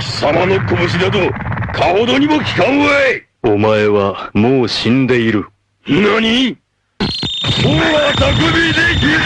[0.00, 1.30] 貴様の拳など、
[1.72, 3.22] かほどにも効かんわい。
[3.42, 5.46] お前はもう死んでいる。
[5.86, 6.56] 何？
[7.62, 9.16] そうは匠できぜ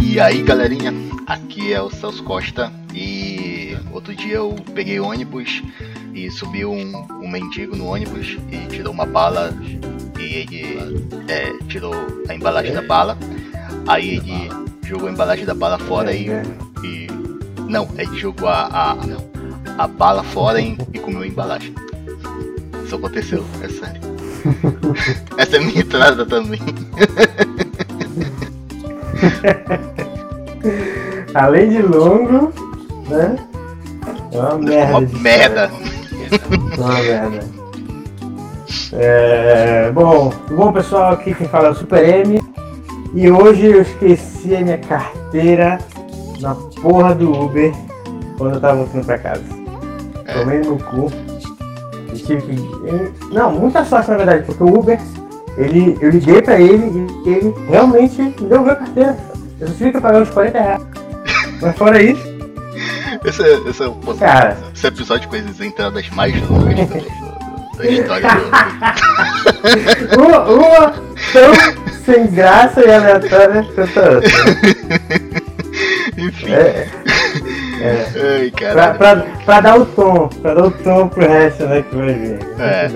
[0.00, 0.94] E aí galerinha,
[1.26, 3.43] aqui é o Celso Costa e
[3.94, 5.62] outro dia eu peguei ônibus
[6.12, 9.54] e subiu um, um mendigo no ônibus e tirou uma bala
[10.18, 11.94] e ele é, tirou
[12.28, 13.16] a embalagem da bala,
[13.86, 14.50] aí ele
[14.84, 16.26] jogou a embalagem da bala fora e,
[16.82, 17.06] e
[17.68, 18.96] não, ele jogou a, a,
[19.84, 21.72] a bala fora e, e comeu a embalagem.
[22.84, 24.02] Isso aconteceu, é sério.
[25.38, 26.60] Essa é minha entrada também.
[31.34, 32.52] Além de longo,
[33.08, 33.36] né?
[34.34, 34.98] É uma merda.
[34.98, 35.70] Uma merda.
[36.70, 37.20] história.
[37.20, 37.64] Uma merda.
[38.92, 42.40] É, bom, bom pessoal, aqui quem fala é o Super M.
[43.14, 45.78] E hoje eu esqueci a minha carteira
[46.40, 47.72] na porra do Uber
[48.36, 49.44] quando eu tava voltando pra casa.
[50.26, 50.32] É.
[50.32, 51.12] Tomei no cu.
[52.12, 53.32] E tive que.
[53.32, 54.98] Não, muita sorte na verdade, porque o Uber,
[55.56, 59.16] ele, eu liguei pra ele e ele realmente me devolveu a carteira.
[59.60, 60.82] Eu só tive que pagar uns 40 reais.
[61.62, 62.33] Mas fora isso,
[63.24, 64.56] Esse, é- esse é o Cara.
[64.74, 68.28] esse episódio com as entradas mais longas da, da história
[70.12, 70.90] do uma, uma
[71.32, 71.52] tão
[72.04, 74.30] sem graça e aleatória quanto a outra.
[76.18, 76.52] Enfim.
[76.52, 76.88] É,
[77.80, 78.40] é.
[78.40, 81.96] Ai, Pra, pra, pra dar o tom, pra dar o tom pro resto, né, que
[81.96, 82.38] vai vir.
[82.58, 82.90] É.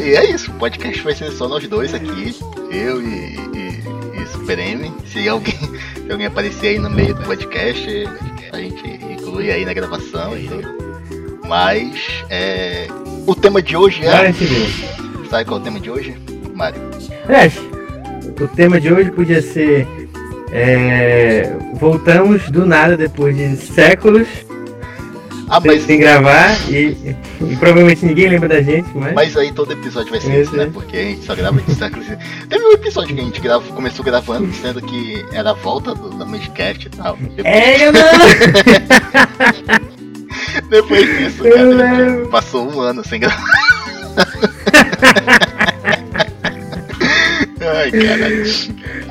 [0.00, 2.36] E é isso, o podcast vai ser só nós dois aqui,
[2.70, 3.82] eu e, e,
[4.22, 4.92] e Super M.
[5.06, 8.08] Se alguém, se alguém aparecer aí no meio do podcast,
[8.52, 10.68] a gente inclui aí na gravação e tudo.
[11.46, 12.86] Mas é,
[13.26, 14.32] o tema de hoje é.
[14.32, 14.66] vê.
[15.28, 16.16] Sabe qual é o tema de hoje,
[16.54, 16.80] Mário?
[17.26, 17.54] Aliás,
[18.40, 19.86] o tema de hoje podia ser.
[20.52, 24.45] é, voltamos do nada depois de séculos
[25.48, 26.96] Ah, sem, mas, sem gravar e,
[27.40, 29.14] e provavelmente ninguém lembra da gente, mas.
[29.14, 30.64] mas aí todo episódio vai ser isso, né?
[30.64, 30.66] é.
[30.66, 32.06] Porque a gente só grava de séculos.
[32.48, 36.10] Teve um episódio que a gente grava, começou gravando dizendo que era a volta do,
[36.10, 37.16] da Magicast e tal.
[37.16, 38.18] Depois- É, galera!
[40.68, 43.44] Depois disso, Eu cara, passou um ano sem gravar.
[47.60, 48.44] Ai, caralho.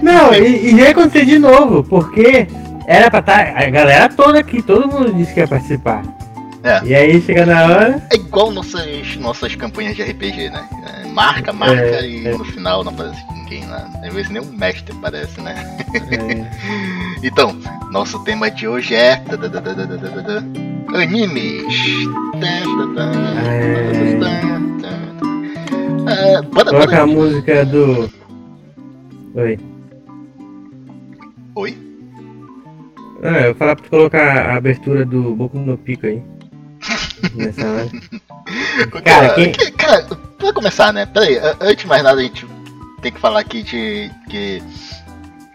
[0.01, 2.47] Não, e, e ia acontecer de novo, porque
[2.87, 6.03] era pra estar a galera toda aqui, todo mundo disse que ia participar.
[6.65, 6.81] É.
[6.83, 10.67] E aí chega na hora, É igual nossas, nossas campanhas de RPG, né?
[11.03, 12.35] É, marca, marca É, e é.
[12.35, 13.87] no final não aparece ninguém lá.
[14.03, 15.55] Às vezes nem um mestre aparece, né?
[15.93, 17.55] é, Então,
[17.91, 19.21] nosso tema de hoje é.
[20.93, 21.63] Animes.
[26.07, 27.07] É, bora, coloca a bora.
[27.07, 28.09] música do.
[29.35, 29.59] Oi.
[31.55, 31.77] Oi?
[33.23, 36.21] Ah, eu vou falar pra colocar a abertura do Boku no Pico aí.
[37.33, 39.01] Nessa hora.
[39.03, 40.03] Cara, que- cara,
[40.37, 41.05] pra começar, né?
[41.05, 42.45] Peraí, antes de mais nada, a gente
[43.01, 44.61] tem que falar aqui de que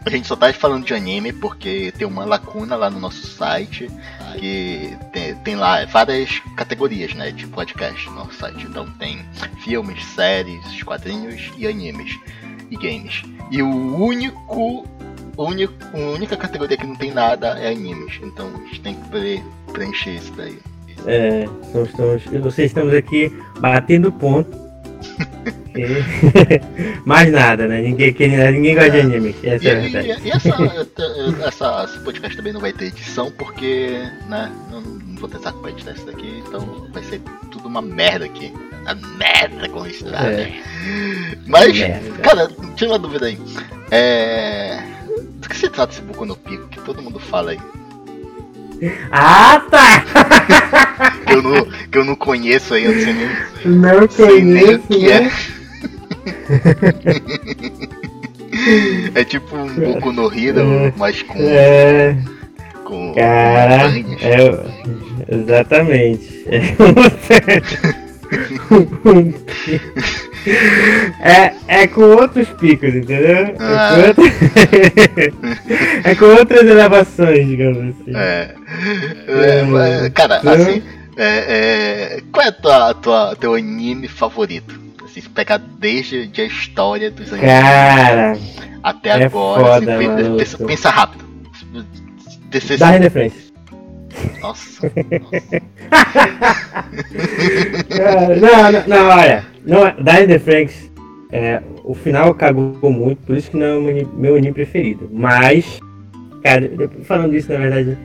[0.05, 3.91] a gente só tá falando de anime porque tem uma lacuna lá no nosso site
[4.39, 8.65] que tem, tem lá várias categorias, né, de podcast no nosso site.
[8.67, 9.25] Então tem
[9.63, 12.19] filmes, séries, quadrinhos e animes
[12.71, 13.23] e games.
[13.51, 14.87] E o único,
[15.37, 18.19] único, a única categoria que não tem nada é animes.
[18.23, 19.43] Então a gente tem que pre-
[19.73, 20.59] preencher isso daí.
[21.07, 24.51] É, nós estamos, vocês estamos aqui batendo ponto.
[25.73, 26.03] E-
[27.07, 27.81] Mais nada, né?
[27.81, 28.13] Ninguém,
[28.53, 29.37] ninguém gosta de anime.
[29.45, 30.23] Essa E, é a e- verdade.
[30.27, 30.51] e essa,
[31.47, 35.61] essa, esse podcast também não vai ter edição porque, né, eu não vou ter saco
[35.61, 37.21] pra editar isso daqui, então vai ser
[37.53, 38.53] tudo uma merda aqui.
[38.83, 40.53] Uma merda com isso, É.
[41.47, 42.11] Mas, Merda.
[42.21, 43.39] cara, tira uma dúvida aí.
[43.93, 44.81] É.
[45.41, 47.61] Do que se trata esse Boku no Pico que todo mundo fala aí?
[49.11, 50.05] Ah, tá!
[51.27, 53.29] Que eu não, que eu não conheço aí, eu não sei nem,
[53.79, 55.21] Não sei nem o que é.
[55.21, 55.31] né?
[59.15, 60.93] É tipo um Boku no Hero, É.
[60.97, 61.39] mas com.
[61.39, 62.15] É,
[62.85, 64.23] com cara, montanhas.
[64.23, 64.65] é,
[65.35, 66.45] exatamente.
[66.47, 66.61] É,
[71.69, 73.37] é com outros picos, entendeu?
[73.37, 73.95] É com, Ah.
[74.09, 74.25] outro-
[76.05, 78.13] é com outras elevações, digamos assim.
[78.17, 78.55] É.
[79.29, 80.83] É, mas, cara, Então- assim,
[81.17, 81.27] é,
[82.17, 84.79] é, qual é a tua, tua, teu anime favorito?
[85.05, 88.39] Assim, se pegar desde de a história dos animes Cara,
[88.83, 91.25] até é agora, foda, assim, pensa, pensa, pensa rápido.
[92.51, 93.50] Descer dá referência.
[94.41, 94.91] Nossa.
[97.91, 99.45] É, não, não, não, olha.
[99.65, 100.91] Não, Dine the Franks,
[101.33, 104.53] é, o final cagou muito, por isso que não é o meu, ani- meu anime
[104.53, 105.09] preferido.
[105.13, 105.81] Mas,
[106.43, 106.71] cara,
[107.05, 107.97] falando isso, na verdade,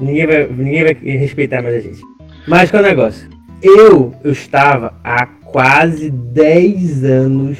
[0.00, 2.00] ninguém vai, ninguém vai respeitar mais a gente.
[2.46, 3.28] Mas qual é o negócio?
[3.62, 7.58] Eu, eu estava há quase 10 anos,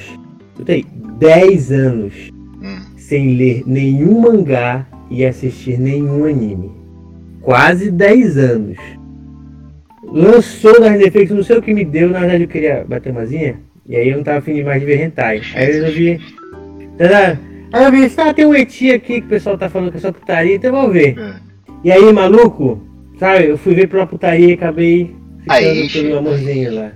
[0.53, 0.85] escuta aí,
[1.19, 2.15] 10 anos
[2.65, 6.71] Hum, sem ler nenhum mangá e assistir nenhum anime.
[7.43, 8.79] Quase 10 anos.
[10.05, 13.25] Lançou das defeitos, não sei o que me deu, na verdade eu queria bater uma
[13.25, 13.57] zinha,
[13.89, 15.41] e aí eu não tava afim mais de ver hentai.
[15.55, 16.21] Aí eu resolvi.
[16.99, 17.39] Tá,
[17.73, 20.01] Aí eu vi, ah, tem um eti aqui que o pessoal tá falando que é
[20.01, 21.17] só putaria, então vou ver.
[21.19, 21.35] é.
[21.85, 22.81] E aí, maluco,
[23.19, 25.17] sabe, eu fui ver pela putaria e acabei
[25.49, 26.17] Aí, ficando pelo Chico.
[26.19, 26.93] amorzinho lá.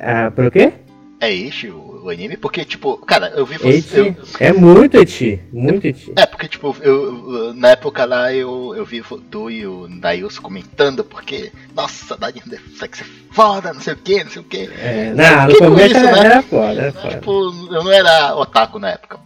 [0.00, 0.72] Ah, pelo quê?
[1.20, 1.70] É este
[2.06, 2.36] o, anime?
[2.36, 4.00] Porque, tipo, cara, eu vi você.
[4.00, 6.12] Eu- É muito eti, muito eti.
[6.16, 11.04] É, porque, tipo, eu, na época lá eu, eu vi tu e o Dailson comentando,
[11.04, 14.70] porque, nossa, da Netflix é foda, não sei o que, não sei o que.
[14.78, 16.18] É, não, no começo isso, era, né?
[16.26, 17.08] era foda, era foda.
[17.10, 17.30] Tipo,
[17.72, 19.18] eu não era otaku na época.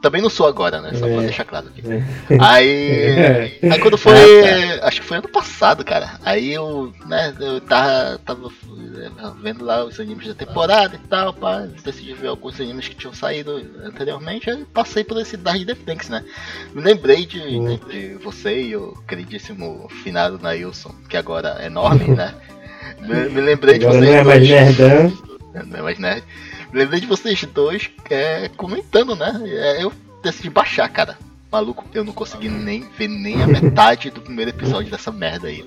[0.00, 0.92] Também não sou agora, né?
[0.94, 1.12] Só É.
[1.12, 1.82] pra deixar claro aqui.
[2.40, 6.18] Aí, aí quando foi, Ah, acho que foi ano passado, cara.
[6.24, 9.10] Aí eu, né, eu tava, tava eh,
[9.42, 13.12] vendo lá os animes da temporada e tal, pá, decidi ver alguns animes que tinham
[13.12, 16.24] saído anteriormente, aí passei por esse Dark Defense, né?
[16.74, 17.78] Me lembrei de, Hum.
[17.90, 22.34] de você e o queridíssimo finado Nailson, que agora é enorme, né?
[23.00, 24.78] Me, me lembrei de Agora vocês não é mais dois.
[24.78, 25.18] nerdão.
[25.66, 26.24] Não é mais nerd.
[26.72, 29.40] Lembrei de vocês dois é, comentando, né?
[29.46, 29.92] É, eu
[30.22, 31.16] decidi baixar, cara.
[31.50, 35.66] Maluco, eu não consegui nem ver nem a metade do primeiro episódio dessa merda aí.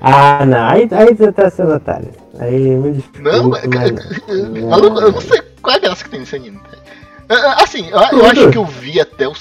[0.00, 2.10] Ah, não, aí, aí você tá sendo otário.
[2.38, 3.20] Aí me desculpa.
[3.30, 4.64] Não, mas não.
[4.70, 6.82] Maluco, eu não sei qual é a graça que tem nesse anime, velho.
[7.28, 9.34] Ah, Assim, eu, eu acho que eu vi até o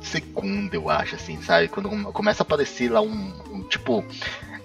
[0.00, 1.66] segundo, eu acho, assim, sabe?
[1.66, 4.04] Quando come- começa a aparecer lá um, um, tipo.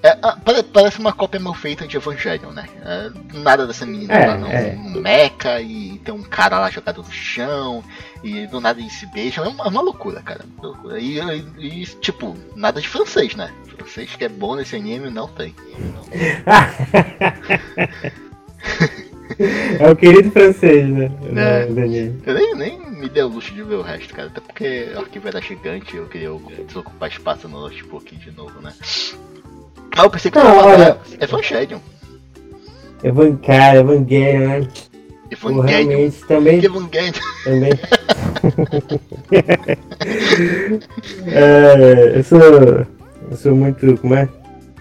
[0.01, 2.67] É, ah, pare- parece uma cópia mal feita de Evangelion, né?
[2.83, 4.47] É, nada dessa menina É, lá, não.
[4.47, 4.75] é.
[4.77, 7.83] Um meca e tem um cara lá jogado no chão
[8.23, 9.43] e do nada eles se beijam.
[9.45, 10.45] É uma, é uma loucura, cara.
[10.57, 10.99] uma loucura.
[10.99, 13.53] E, e, e, tipo, nada de francês, né?
[13.77, 15.53] Francês que é bom nesse anime não tem.
[19.79, 21.09] É o querido francês, né?
[21.35, 21.67] É.
[22.25, 24.27] Eu nem, nem me dei o luxo de ver o resto, cara.
[24.27, 26.29] Até porque o arquivo era gigante eu queria
[26.67, 28.73] desocupar espaço no notebook de novo, né?
[29.97, 31.79] Ah, eu pensei que Não, tava olha- é Evangelion.
[33.03, 34.67] Evan, cara, Evangelion, né?
[35.39, 35.61] Pô, Evangelion.
[35.89, 37.11] realmente, também, Evangelion.
[37.43, 37.71] também.
[41.27, 44.27] é, eu sou, eu sou muito, como é?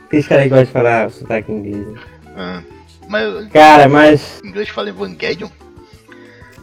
[0.06, 1.86] Aqueles caras que gostam de falar sotaque inglês.
[1.86, 1.94] né?
[2.36, 2.62] Ah,
[3.08, 5.48] mas Cara, mas, em inglês fala Evangelion?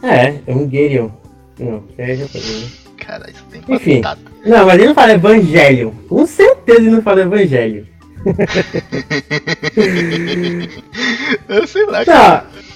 [0.02, 1.10] é, Evangelion.
[1.58, 2.68] Não, é japonês, né?
[2.98, 4.02] Cara, isso tem Enfim.
[4.44, 5.94] Não, mas ele não fala Evangelho.
[6.08, 7.86] Com certeza ele não fala Evangelho.
[11.48, 12.44] Eu sei lá, cara.
[12.44, 12.66] Não.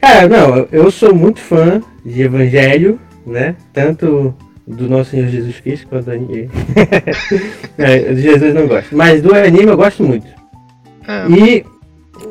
[0.00, 3.54] Cara, não, eu- sou muito fã de Evangelho, né?
[3.72, 4.34] Tanto
[4.66, 6.50] do nosso Senhor Jesus Cristo quanto do anime.
[7.78, 8.96] é, de Jesus não gosto.
[8.96, 10.26] Mas do anime eu gosto muito.
[11.06, 11.64] Ah, E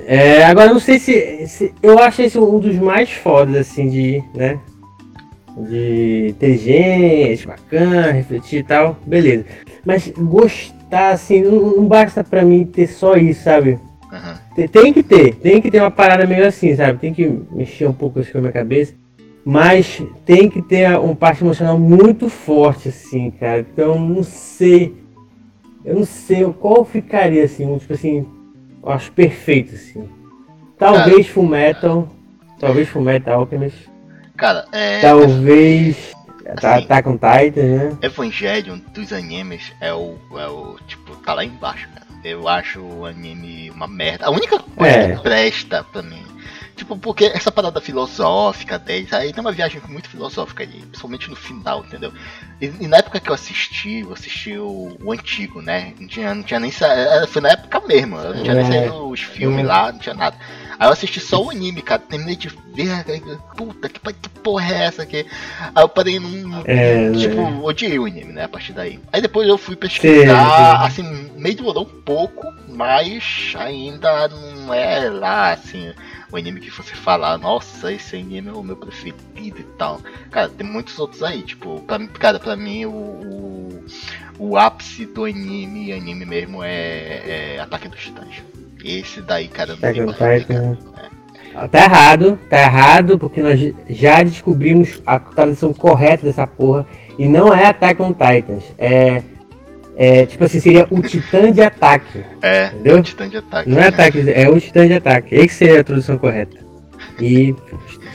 [0.06, 4.22] é, agora não sei se, se- Eu acho esse um dos mais fodas, assim, de.
[4.36, 4.60] né?
[5.70, 9.46] De ter gente, bacana, refletir e tal, beleza.
[9.86, 10.12] Mas
[10.92, 13.80] gostar, assim, não, basta pra mim ter só isso, sabe?
[14.12, 14.38] aham.
[14.72, 17.00] Tem, que ter, tem que ter uma parada meio assim, sabe?
[17.00, 18.94] Tem que mexer um pouco assim com a minha cabeça.
[19.44, 23.62] Mas tem que ter um parte emocional muito forte, assim, cara.
[23.62, 24.94] Então, não sei.
[25.84, 28.28] Eu não sei qual ficaria, assim, um, tipo assim.
[28.84, 30.08] Eu acho perfeito, assim.
[30.78, 32.08] Talvez Full Metal.
[32.60, 33.90] Talvez Full Metal Alchemist.
[34.38, 35.02] Cara, é.
[35.02, 36.12] Talvez.
[36.60, 37.98] Tá, tá com Titan, né?
[38.02, 40.78] Evangelion dos animes é o, é o.
[40.88, 42.06] Tipo, tá lá embaixo, cara.
[42.24, 44.26] Eu acho o anime uma merda.
[44.28, 45.16] A única coisa É.
[45.16, 46.24] que presta pra mim.
[46.76, 51.36] Tipo, porque essa parada filosófica deles, aí tem uma viagem muito filosófica ali, principalmente no
[51.36, 52.12] final, entendeu?
[52.60, 55.94] E, e na época que eu assisti, eu assisti o, o antigo, né?
[56.00, 56.88] Não tinha, não tinha nem sa...
[56.88, 58.68] era- Foi na época mesmo, não tinha nem É.
[58.68, 59.68] saído os filmes É.
[59.68, 60.36] lá, não tinha nada.
[60.80, 62.02] Aí eu assisti só o anime, cara.
[62.02, 63.04] Terminei de ver,
[63.56, 65.26] puta, que, que porra é essa aqui?
[65.76, 66.64] Aí eu parei num.
[66.66, 67.60] É, tipo, né?
[67.64, 68.46] odiei o anime, né?
[68.46, 69.00] A partir daí.
[69.14, 75.08] Aí depois eu fui pesquisar, Sim, assim, meio demorou um pouco, mas ainda não é
[75.08, 75.94] lá, assim,
[76.32, 80.02] o anime que você fala, nossa, esse anime é o meu preferido e tal.
[80.32, 83.86] Cara, tem muitos outros aí, tipo, pra, cara, pra mim o, o,
[84.40, 88.42] o ápice do anime, anime mesmo, é, é Ataque dos Titãs.
[88.84, 90.40] Esse daí, cara, não tem onde ficar.
[90.40, 90.78] Titan.
[91.70, 96.88] Tá errado, tá errado, porque nós já descobrimos a tradução correta dessa porra.
[97.20, 98.64] E não é Attack on Titans.
[98.76, 99.22] É.
[100.04, 102.24] É, tipo assim, seria o titã de ataque.
[102.42, 102.98] É, Entendeu?
[102.98, 103.70] o titã de ataque.
[103.70, 103.88] Não é né?
[103.88, 105.36] ataque, é o titã de ataque.
[105.36, 106.58] Esse seria a tradução correta.
[107.20, 107.54] E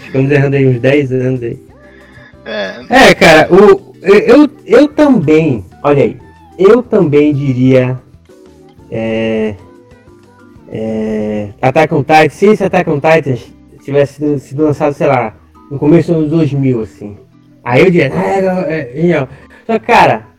[0.03, 1.57] ficamos errando aí uns 10 anos aí.
[2.45, 6.17] É, É, cara, o, eu, eu, também, olha aí,
[6.59, 7.97] eu também diria.
[8.91, 9.55] É,
[10.69, 13.37] é, Attack on Titan, se esse Attack on Titan
[13.85, 15.37] tivesse sido, sido lançado, sei lá,
[15.71, 17.17] no começo dos anos 2000, assim.
[17.63, 19.29] Aí eu diria, ah, é, é genial.
[19.65, 20.36] Só que, cara,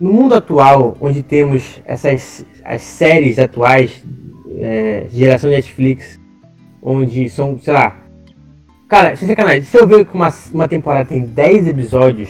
[0.00, 4.02] no mundo atual, onde temos essas as séries atuais,
[4.58, 6.18] é, geração Netflix,
[6.82, 8.00] onde são, sei lá,
[8.90, 12.28] Cara, sem sacanagem, se eu ver que uma, uma temporada tem 10 episódios,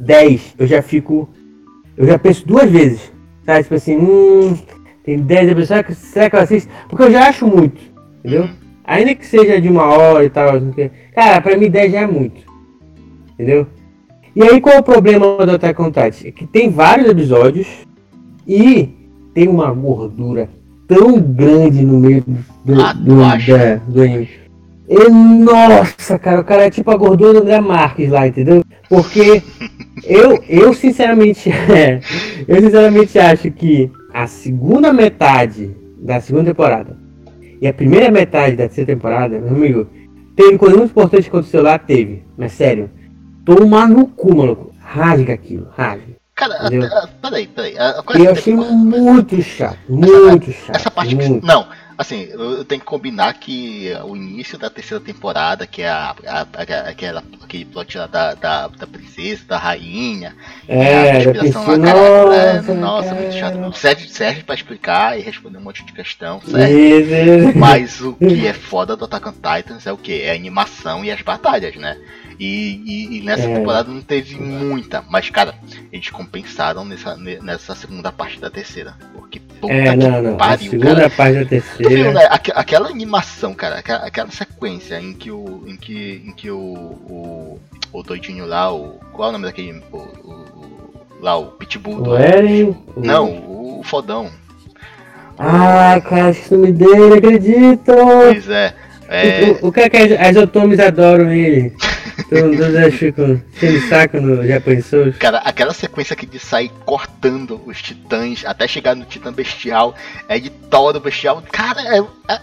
[0.00, 1.28] 10, eu já fico.
[1.94, 3.12] Eu já penso duas vezes.
[3.44, 3.62] Sabe?
[3.64, 4.56] Tipo assim, hum,
[5.04, 6.72] tem 10 episódios, será que, será que eu assisto?
[6.88, 7.78] Porque eu já acho muito,
[8.20, 8.48] entendeu?
[8.84, 10.52] Ainda que seja de uma hora e tal,
[11.14, 12.40] cara, pra mim 10 já é muito.
[13.34, 13.66] Entendeu?
[14.34, 16.28] E aí qual é o problema do Attack on Titan?
[16.28, 17.66] É que tem vários episódios
[18.46, 18.88] e
[19.34, 20.48] tem uma gordura
[20.88, 22.24] tão grande no meio
[22.64, 23.56] do, Ah, do, acha?
[23.58, 24.28] da- do anime.
[24.88, 28.62] E, nossa, cara, o cara é tipo a gordura do André Marques lá, entendeu?
[28.88, 29.42] Porque
[30.04, 32.00] eu, eu sinceramente, é,
[32.48, 36.96] eu sinceramente acho que a segunda metade da segunda temporada
[37.60, 39.86] e a primeira metade da terceira temporada, meu amigo,
[40.34, 42.22] teve coisa muito importante que aconteceu lá, teve.
[42.36, 42.90] Mas sério,
[43.44, 44.72] toma no cu, maluco.
[44.80, 46.12] Rasga aquilo, rasga.
[46.34, 47.78] Cara, até- ah, peraí, peraí.
[47.78, 50.76] A- a E coisa eu que- achei muito chato, muito chato.
[50.76, 51.28] Essa parte que.
[51.28, 51.46] muito.
[51.46, 56.14] Não, assim, eu tenho que combinar que o início da terceira temporada, que é a,
[56.26, 60.34] a- a- aquela, aquele plot lá da, da, da princesa, da rainha,
[60.68, 63.72] a É, da respiração lá, cara, é, nossa, nossa, muito chato.
[63.76, 67.58] Serve, serve pra explicar e responder um monte de questão, certo?
[67.58, 70.22] Mas o que é foda do Attack on Titans é o que?
[70.22, 71.96] É a animação e as batalhas, né?
[72.38, 73.54] E, e- e nessa É.
[73.54, 75.54] temporada não teve muita, mas cara,
[75.92, 78.94] eles compensaram nessa, ne- nessa segunda parte da terceira.
[79.14, 80.34] Porque puta É, que não, não.
[80.34, 81.10] A pariu, segunda cara.
[81.10, 82.12] parte da Tu viu, terceira.
[82.12, 82.26] né?
[82.30, 85.62] Aqu- aquela animação, cara, aquela, aquela sequência em que o.
[85.66, 87.60] em que, em que o, o.
[87.92, 88.98] o doidinho lá, o.
[89.12, 89.82] Qual é o nome daquele.
[89.92, 92.10] O, o- lá, o Pitbull do.
[92.10, 92.64] O Eren.
[92.64, 94.30] o- Não, o, o fodão.
[95.38, 97.92] Ah, cara, esqueci o nome dele, acredito!
[97.94, 98.74] Pois é.
[99.08, 101.74] é O, o, o que é que as, as otomis adoram ele?
[102.32, 105.16] Todo mundo ficam cheio de saco no Japan Souls.
[105.18, 109.94] Cara, aquela sequência que de sair cortando os titãs até chegar no titã bestial,
[110.28, 111.42] é de Thor do bestial.
[111.52, 112.40] Cara, é, é,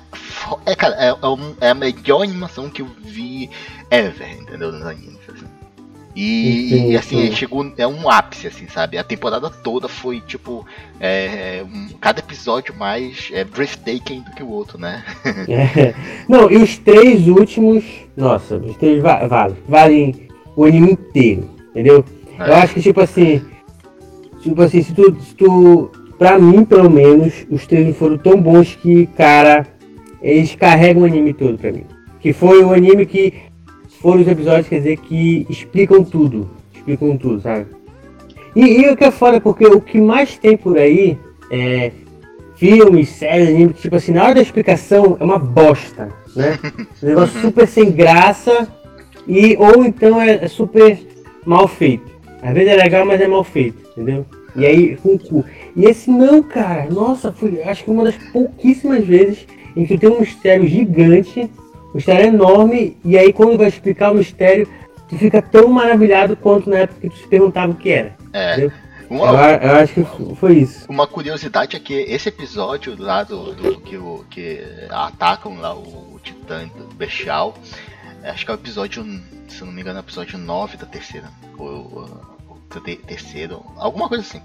[0.66, 1.16] é, cara, é, é
[1.62, 3.50] é a melhor animação que eu vi
[3.90, 4.72] ever, entendeu?
[4.72, 5.20] Nos animes.
[5.28, 5.49] assim.
[6.22, 7.32] E, Sim, e, assim, sim.
[7.36, 7.72] chegou.
[7.78, 8.98] É um ápice, assim, sabe?
[8.98, 10.66] A temporada toda foi tipo.
[11.00, 15.02] é, um- cada episódio mais é, breathtaking do que o outro, né?
[15.48, 15.94] É.
[16.28, 17.86] Não, e os três últimos.
[18.18, 19.56] Nossa, os três va valem.
[19.68, 22.04] Valem o anime inteiro, entendeu?
[22.38, 22.62] Eu É.
[22.64, 23.42] acho que tipo assim.
[24.42, 25.90] Tipo assim, se tu, se tu.
[26.18, 29.66] Pra mim, pelo menos, os três foram tão bons que, cara,
[30.22, 31.86] eles carregam o anime todo pra mim.
[32.20, 33.34] Que foi o anime que
[34.02, 36.50] foram os episódios, quer dizer, que explicam tudo.
[36.74, 37.68] Explicam tudo, sabe?
[38.56, 41.18] E, e o que é foda, porque o que mais tem por aí
[41.52, 41.92] é
[42.56, 46.60] filmes, séries, anime, tipo assim, na hora da explicação é uma bosta, né?
[47.02, 48.68] Um negócio super sem graça
[49.26, 51.00] e ou então é, é super
[51.46, 52.12] mal feito.
[52.42, 54.26] Às vezes é legal, mas é mal feito, entendeu?
[54.56, 55.46] E aí com o cu.
[55.76, 60.10] E esse não, cara, nossa, foi acho que uma das pouquíssimas vezes em que tem
[60.10, 61.50] um mistério gigante,
[61.90, 64.68] um mistério enorme, e aí quando vai explicar o mistério,
[65.08, 68.16] tu fica tão maravilhado quanto na época que tu se perguntava o que era.
[68.34, 68.52] É.
[68.54, 68.72] Entendeu?
[69.10, 70.86] Uma, Eu, eu acho que foi isso.
[70.88, 75.80] Uma curiosidade é que esse episódio lá do, do que, o, que atacam lá o,
[76.16, 77.56] o Titã do Bestial,
[78.24, 79.04] acho que é o episódio,
[79.48, 81.28] se não me engano, é o episódio 9 da terceira.
[81.58, 84.42] Ou, ou- ou te- terceiro, alguma coisa assim.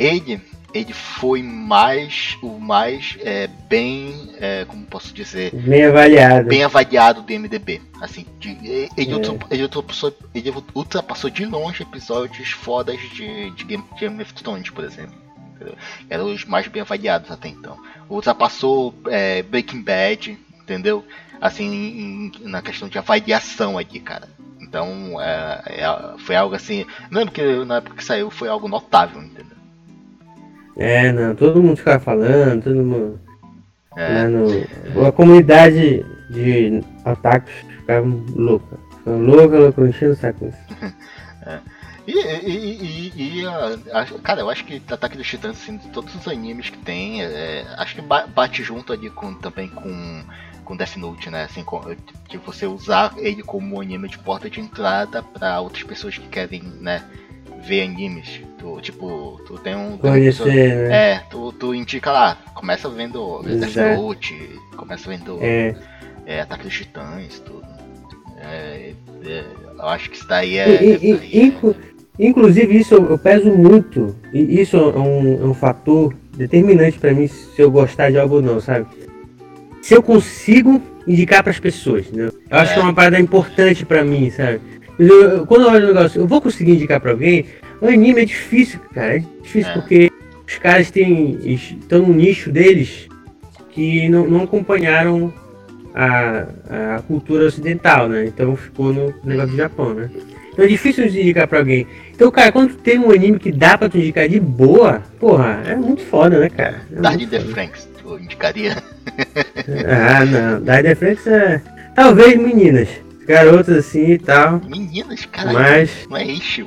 [0.00, 0.40] Ele,
[0.72, 6.48] ele foi mais, o mais é, bem, é, como posso dizer, Bem avaliado.
[6.48, 7.82] bem avaliado do MDB.
[8.00, 8.56] Assim, de-
[8.96, 9.14] ele, É.
[9.14, 14.70] ultra- ele ultrapassou, ele ultrapassou de longe episódios fodas de, de Game, Game of Thrones,
[14.70, 15.14] por exemplo.
[15.54, 15.74] entendeu?
[16.08, 17.76] Eram os mais bem avaliados até então.
[18.08, 21.04] Ultrapassou é, Breaking Bad, entendeu?
[21.38, 24.26] Assim, em- em- na questão de avaliação aqui, cara.
[24.60, 26.86] Então, é, é- foi algo assim.
[27.10, 29.56] Não lembro que na época que saiu foi algo notável, entendeu?
[30.80, 33.20] É, não, todo mundo ficava falando, todo mundo.
[33.96, 34.14] É.
[34.14, 38.78] Lá no, a comunidade de ataques ficava louca.
[38.98, 40.80] Ficava louca, louca, enchendo o saco isso.
[42.06, 46.12] E, e, e, e, a- cara, eu acho que Ataque dos Titãs, assim, de todos
[46.14, 50.22] os animes que tem, é, acho que ba- bate junto ali com, também com,
[50.64, 51.44] com Death Note, né?
[51.44, 51.82] Assim, com-
[52.28, 56.26] de você usar ele como um anime de porta de entrada para outras pessoas que
[56.26, 57.04] querem, né?
[57.66, 58.40] Ver animes.
[58.58, 59.96] Tu, tipo, tu tem um.
[59.96, 60.44] Conhecer,
[60.88, 61.12] né?
[61.14, 63.96] É, tu, tu indica lá, começa vendo Death.
[63.96, 64.34] Note,
[64.76, 65.74] começa vendo É.
[66.26, 67.62] é, Ataque dos Titãs, tudo.
[68.42, 68.92] É,
[69.24, 69.44] é,
[69.78, 70.82] eu acho que isso daí é.
[70.82, 71.74] E- e- e- inclu-
[72.18, 74.14] inclusive, isso eu, eu peso muito.
[74.32, 78.36] E isso é um, é um fator determinante pra mim se eu gostar de algo
[78.36, 78.86] ou não, sabe?
[79.82, 82.32] Se eu consigo indicar pras pessoas, entendeu?
[82.50, 82.74] Eu acho É.
[82.74, 84.60] que é uma parada importante pra mim, sabe?
[85.46, 87.46] Quando eu olho o negócio, eu vou conseguir indicar pra alguém.
[87.80, 89.16] O anime é difícil, cara.
[89.16, 89.74] É difícil É.
[89.74, 90.10] porque
[90.46, 91.38] os caras têm.
[91.44, 93.08] estão num nicho deles
[93.70, 95.32] que não, não acompanharam
[95.94, 96.46] a,
[96.96, 98.24] a cultura ocidental, né?
[98.26, 100.10] Então ficou no negócio do Japão, né?
[100.52, 101.86] Então é difícil de indicar pra alguém.
[102.14, 105.74] Então, cara, quando tem um anime que dá pra tu indicar de boa, porra, é
[105.76, 106.82] muito foda, né, cara?
[106.92, 107.40] É Dark the.
[107.40, 108.76] Franks, tu indicaria?
[109.88, 110.62] Ah, não.
[110.62, 111.62] Dark the Franks é.
[111.94, 112.88] Talvez meninas.
[113.30, 114.60] Garotas assim e tal.
[114.66, 116.06] Meninas, cara, Mas.
[116.08, 116.66] não é eixo.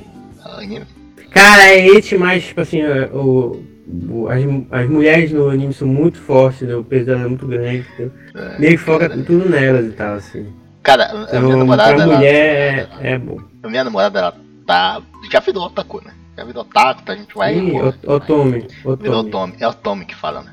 [1.32, 2.82] Cara, é esse, mas, tipo assim,
[3.14, 3.64] o.
[4.10, 4.42] o- as,
[4.84, 6.76] as mulheres no anime são muito fortes, né?
[6.76, 7.86] o peso dela é muito grande.
[7.94, 8.12] Entendeu?
[8.36, 9.22] É, Meio que foca cara.
[9.24, 10.48] tudo nelas e tal, assim.
[10.84, 11.94] Cara, a minha Então, namorada.
[11.96, 13.40] pra ela- mulher é, é bom.
[13.64, 14.36] A minha namorada, ela
[14.68, 15.02] tá.
[15.32, 16.14] Já virou otaku, né?
[16.38, 17.14] Já virou otaku, tá?
[17.14, 17.60] A gente vai.
[17.60, 18.68] Pô, o- Otome.
[19.02, 19.32] Virou Otome.
[19.32, 19.54] Tommy.
[19.60, 20.52] É o Tommy que fala, né?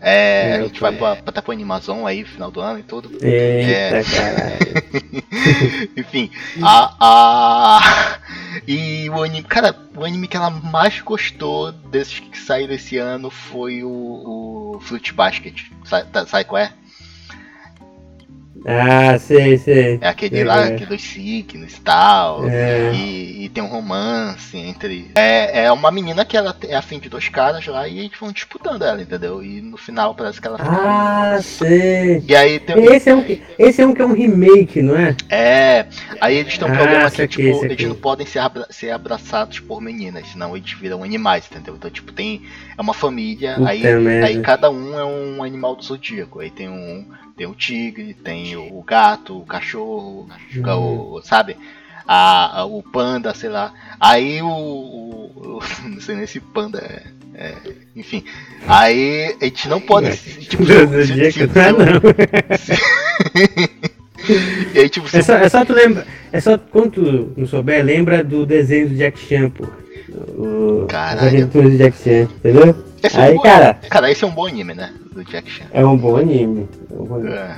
[0.00, 3.10] É, É, a gente vai pra, pra, tá Animazon aí, final do ano e tudo.
[3.22, 5.92] Eita, caralho.
[5.96, 6.30] Enfim,
[6.62, 8.18] a, a.
[8.66, 9.42] E o anime.
[9.46, 13.88] Cara, o anime que ela mais gostou desses que saíram esse ano foi o,
[14.76, 15.60] o Fruit Basket.
[15.84, 16.72] Sabe, tá- sabe qual é?
[18.70, 19.98] Ah, sei, sei.
[20.00, 20.76] É aquele Sei lá, é.
[20.76, 22.48] dos signos e tal.
[22.48, 22.92] É.
[22.94, 25.10] E, e tem um romance entre.
[25.14, 28.30] É, é uma menina que ela é afim de dois caras lá e eles vão
[28.30, 29.42] disputando ela, entendeu?
[29.42, 30.70] E no final parece que ela fica.
[30.70, 32.22] Ah, sei.
[32.28, 32.84] E aí tem.
[32.84, 35.16] Esse é, um, que- esse é um que é um remake, não é?
[35.30, 35.86] É,
[36.20, 38.90] aí eles têm um Ah, problema que, saquei, tipo, eles não podem ser, abra- ser
[38.90, 41.74] abraçados por meninas, senão eles viram animais, entendeu?
[41.76, 42.42] Então, tipo, tem.
[42.76, 44.26] É uma família, Puta aí, merda.
[44.26, 46.40] aí cada um é um animal do zodíaco.
[46.40, 47.06] Aí tem um.
[47.38, 51.14] Tem o tigre, tem o gato, o cachorro, Uhum.
[51.14, 51.56] o, sabe?
[52.06, 53.72] A, a- o panda, sei lá.
[54.00, 54.48] Aí o.
[54.48, 57.02] o- o- não sei nem se panda é.
[57.40, 57.54] é,
[57.94, 58.24] enfim.
[58.66, 60.16] Aí a gente não pode.
[60.16, 61.48] Tipo, se, Do se, se, não,
[64.74, 66.06] e aí, tipo, É só, é só tu lembra.
[66.32, 69.64] É só quando tu não souber, lembra do desenho do Jack Chan, pô.
[70.36, 71.28] O, as Caralho.
[71.28, 72.84] aventuras do Jack Chan, entendeu?
[73.02, 74.92] Esse é um Aí, bom- cara, Cara, esse é um bom anime, né?
[75.18, 75.64] Do Jack Chan.
[75.72, 76.68] é um bom anime.
[76.90, 77.32] É um bom anime.
[77.32, 77.56] É.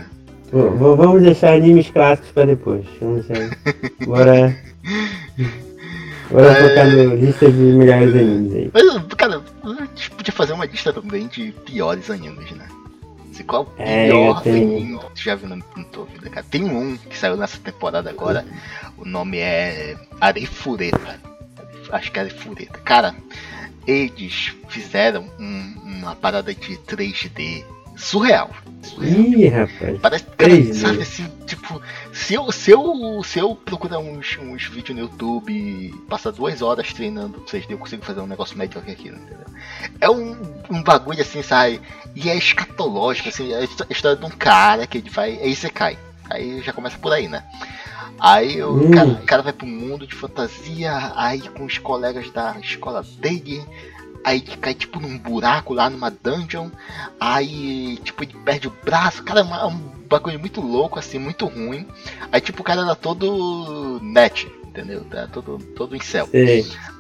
[0.53, 2.87] Vamos deixar animes clássicos pra depois.
[3.01, 3.51] Vamos deixar.
[4.07, 4.57] Bora.
[6.31, 6.69] Bora É.
[6.69, 8.71] focar no lista de melhores animes aí.
[8.73, 12.67] Mas, cara, a gente podia fazer uma lista também de piores animes, né?
[13.33, 14.77] Se qual o É, pior tenho.
[14.77, 16.47] anime já viu na, na tua vida, cara?
[16.51, 18.45] Tem um que saiu nessa temporada agora,
[18.97, 21.21] o nome é Arefureta.
[21.93, 22.79] Acho que é Arefureta.
[22.85, 23.15] Cara,
[23.87, 27.65] eles fizeram um- uma parada de 3D
[27.97, 28.51] surreal.
[28.99, 29.99] Ih, rapaz.
[30.01, 30.75] Parece, cara, 3D.
[30.75, 31.81] sabe assim, tipo,
[32.13, 36.63] se eu, se eu, se eu procurar uns, uns vídeos no YouTube e passar duas
[36.63, 39.45] horas treinando 3D, eu consigo fazer um negócio melhor que aquilo, entendeu?
[40.01, 40.37] É um,
[40.71, 41.81] um bagulho assim, sabe?
[42.17, 45.39] E é escatológico, assim, é a história de um cara que ele vai.
[45.39, 45.99] Aí você cai.
[46.31, 47.45] Aí já começa por aí, né?
[48.19, 48.91] Aí o Hum.
[48.91, 53.63] cara, cara vai pro mundo de fantasia, aí com os colegas da escola dele,
[54.25, 56.69] aí cai tipo num buraco lá numa dungeon,
[57.19, 61.47] aí tipo ele perde o braço, cara, é uma- um bagulho muito louco, assim, muito
[61.47, 61.87] ruim.
[62.33, 65.03] Aí tipo o cara era todo net, entendeu?
[65.05, 66.29] Tá todo, todo em céu.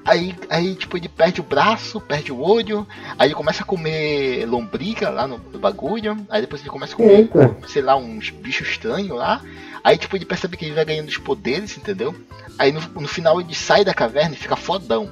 [0.02, 2.86] Aí, aí, tipo, ele perde o braço, perde o olho,
[3.18, 6.96] aí ele começa a comer lombriga lá no, no bagulho, aí depois ele começa a
[6.96, 7.54] comer, Eita.
[7.68, 9.42] sei lá, uns bichos estranhos lá.
[9.82, 12.14] Aí, tipo, ele percebe que ele vai ganhando os poderes, entendeu?
[12.58, 15.10] Aí no, no final ele sai da caverna e fica fodão.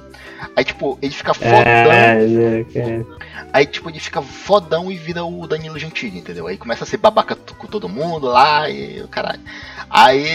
[0.55, 1.51] Aí, tipo, ele fica fodão.
[1.59, 3.05] Ah, né, cara.
[3.51, 6.47] Aí, tipo, ele fica fodão e vira o Danilo Gentili, entendeu?
[6.47, 9.39] Aí começa a ser babaca com todo mundo lá e o caralho.
[9.89, 10.25] Aí.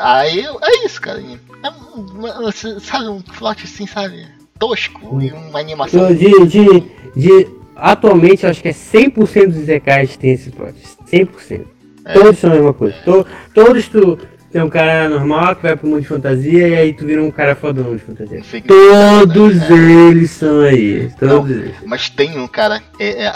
[0.00, 1.20] Aí é isso, cara.
[1.20, 4.26] É, um- sabe, um plot assim, sabe?
[4.58, 6.08] Tosco e uma animação.
[6.08, 6.80] Eu, de, de,
[7.16, 10.74] de, atualmente, acho que é 100% dos EKs tem esse plot.
[11.10, 11.66] 100%.
[12.04, 12.12] É.
[12.14, 12.96] Todos são a mesma coisa.
[13.04, 14.18] To, todos tu
[14.50, 17.30] tem um cara normal que vai pro mundo de fantasia e aí tu vira um
[17.30, 18.42] cara fodão de fantasia.
[18.44, 21.10] Fica- Todos eles são aí.
[21.18, 21.74] Todos eles.
[21.86, 23.32] Mas tem um cara, é, é,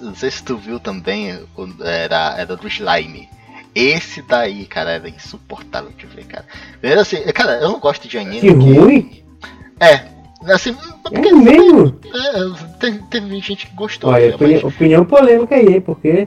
[0.00, 1.36] não sei se tu viu também,
[1.82, 3.28] era, era do Slime.
[3.74, 6.44] Esse daí, cara, era insuportável de ver, cara.
[6.80, 8.40] Primeiro assim, cara, eu não gosto de anime.
[8.40, 9.22] Que ruim?
[9.80, 10.00] É,
[10.52, 11.96] assim, porque É mesmo?
[12.12, 14.10] é, teve, teve gente que gostou.
[14.10, 16.26] Olha, né, opini- mas- opinião polêmica aí, porque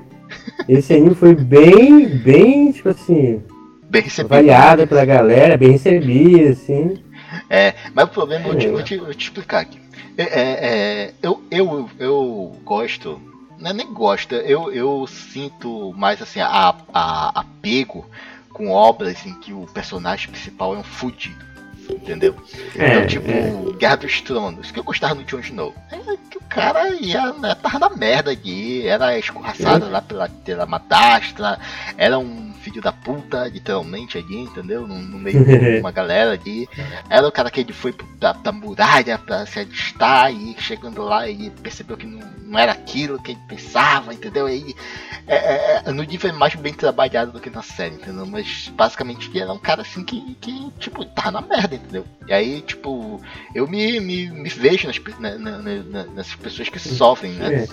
[0.68, 3.42] esse anime foi bem, bem, tipo assim,
[3.90, 4.34] bem recebido.
[4.34, 7.04] avaliado pela galera, bem recebido, assim.
[7.50, 9.80] É, mas o problema, eu vou te, vou te, vou te explicar aqui.
[10.18, 13.20] É, é, é, eu, eu, eu gosto,
[13.60, 18.06] não é nem gosto, eu, eu sinto mais assim, a, a, apego
[18.50, 21.53] com obras em que o personagem principal é um fudido.
[21.90, 22.36] Entendeu?
[22.78, 23.78] É, então, tipo, é.
[23.78, 25.74] Guerra dos Tronos, que eu gostava do Jon Snow.
[25.92, 25.98] É
[26.30, 31.60] que o cara ia, né, tava na merda aqui, era escorraçado lá pela, pela madrasta,
[31.98, 34.88] era um filho da puta, literalmente, ali, entendeu?
[34.88, 36.68] No, no meio de uma galera ali.
[37.10, 41.28] Era o cara que ele foi pra, pra muralha pra se alistar e chegando lá
[41.30, 44.46] ele percebeu que não, não era aquilo que ele pensava, entendeu?
[44.46, 44.74] Aí
[45.28, 48.26] é, é, é, no nível é mais bem trabalhado do que na série, entendeu?
[48.26, 52.06] Mas basicamente ele era um cara assim que, que tipo, tava na merda, entendeu?
[52.28, 53.22] E aí, tipo,
[53.54, 57.54] eu me, me, me vejo nas, na- na- na- nessas pessoas que sofrem, né?
[57.64, 57.68] É.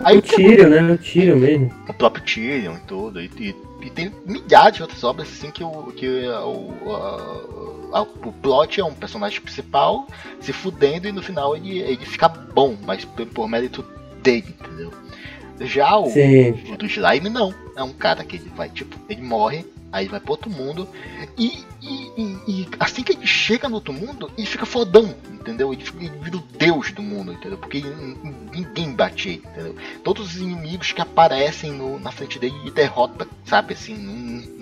[0.00, 0.92] Aí O Tyrion, né?
[0.92, 1.74] O Tyrion mesmo.
[1.88, 3.20] o próprio Tyrion e tudo.
[3.20, 5.92] E, e- e tem milhares de outras obras assim que o.
[5.92, 10.06] Que o, a- a- o plot é um personagem principal
[10.40, 13.82] se fudendo e no final ele, ele fica bom, mas por, por mérito
[14.22, 14.92] dele, entendeu?
[15.60, 16.50] Já o, Sim.
[16.72, 17.52] o do Slime não.
[17.74, 20.88] É um cara que ele vai, tipo, ele morre, aí vai pro outro mundo
[21.36, 25.72] e, e- e- e assim que ele chega no outro mundo, ele fica fodão, entendeu?
[25.72, 27.56] Ele, fica- ele vira o deus do mundo, entendeu?
[27.58, 27.82] Porque
[28.52, 29.76] ninguém bate entendeu?
[30.04, 33.74] Todos os inimigos que aparecem no- na frente dele ele derrota, sabe?
[33.74, 34.12] Assim, não,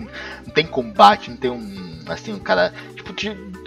[0.05, 0.07] não-
[0.53, 1.99] tem combate, não tem um.
[2.07, 2.73] Assim, um cara.
[2.95, 3.13] Tipo,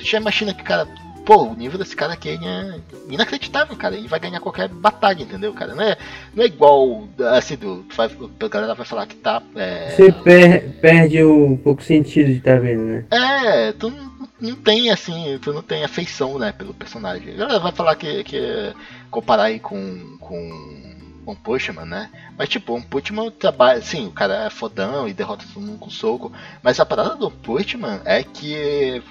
[0.02, 0.88] já imagina que o cara.
[1.24, 3.94] Pô, o nível desse cara aqui é inacreditável, cara.
[3.96, 5.74] Ele vai ganhar qualquer batalha, entendeu, cara?
[5.74, 5.96] Não é,
[6.34, 7.08] não é igual.
[7.36, 9.42] Assim, do, vai, a galera vai falar que tá.
[9.54, 13.04] É, Você per- perde um pouco sentido de estar vendo, né?
[13.10, 17.34] é, tu não, não tem assim, tu não tem afeição, né, pelo personagem.
[17.34, 18.72] A galera vai falar que, que é
[19.10, 20.89] comparar aí com, com
[21.26, 22.10] One Punch Man, né?
[22.36, 25.78] Mas tipo, One Punch Man trabalha, sim, o cara é fodão e derrota todo mundo
[25.78, 29.02] com soco, mas a parada do One Punch Man é que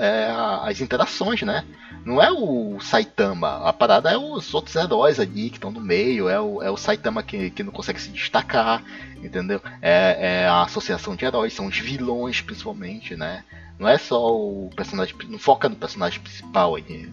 [0.00, 1.64] é as interações, né?
[2.04, 6.28] Não é o Saitama, a parada é os outros heróis ali que estão no meio,
[6.28, 8.82] é o, é o Saitama que, que não consegue se destacar,
[9.22, 9.60] entendeu?
[9.82, 13.44] É, é a associação de heróis, são os vilões principalmente, né?
[13.78, 17.10] Não é só o personagem, não foca no personagem principal aí,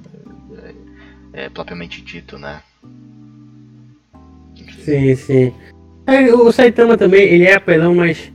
[1.34, 2.62] é, é, propriamente dito, né?
[4.88, 5.54] Sim, sim.
[6.08, 8.32] É, O Saitama também, ele é apelão, mas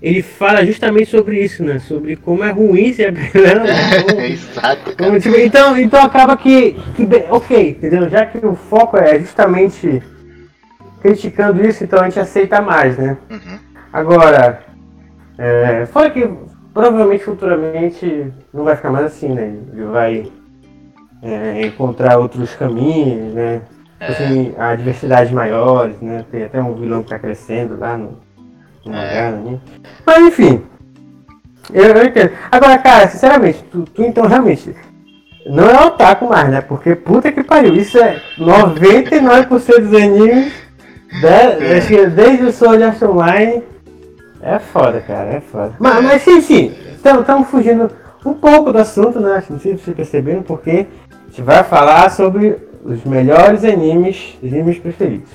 [0.00, 1.80] ele fala justamente sobre isso, né?
[1.80, 3.64] Sobre como é ruim ser apelão.
[4.08, 4.96] como- Exato, cara.
[4.96, 7.08] como, tipo, então, então acaba que, que.
[7.28, 8.08] Ok, entendeu?
[8.08, 10.00] Já que o foco é justamente
[11.00, 13.16] criticando isso, então a gente aceita mais, né?
[13.28, 13.58] Uhum.
[13.92, 14.62] Agora,
[15.38, 16.28] é, fora que
[16.72, 19.56] provavelmente futuramente não vai ficar mais assim, né?
[19.72, 20.30] Ele vai
[21.20, 23.60] é, encontrar outros caminhos, né?
[23.98, 24.06] É.
[24.08, 26.24] Assim, a diversidade maiores, né?
[26.30, 28.18] Tem até um vilão que tá crescendo lá no,
[28.84, 29.30] no É.
[29.30, 29.58] mangá, né?
[30.04, 30.62] Mas enfim.
[31.72, 32.30] Eu, eu entendo.
[32.52, 34.74] Agora, cara, sinceramente, tu, tu então realmente
[35.46, 36.60] não é otaku mais, né?
[36.60, 40.52] Porque puta que pariu, isso é 99% dos animes
[41.20, 43.62] de- acho que desde o Sword Art Online.
[44.42, 45.74] É foda, cara, é foda.
[45.80, 47.90] Mas, mas sim, sim, estamos fugindo
[48.24, 49.42] um pouco do assunto, né?
[49.48, 54.52] Não sei se vocês perceberam, porque a gente vai falar sobre os melhores animes, os
[54.52, 55.28] animes preferidos.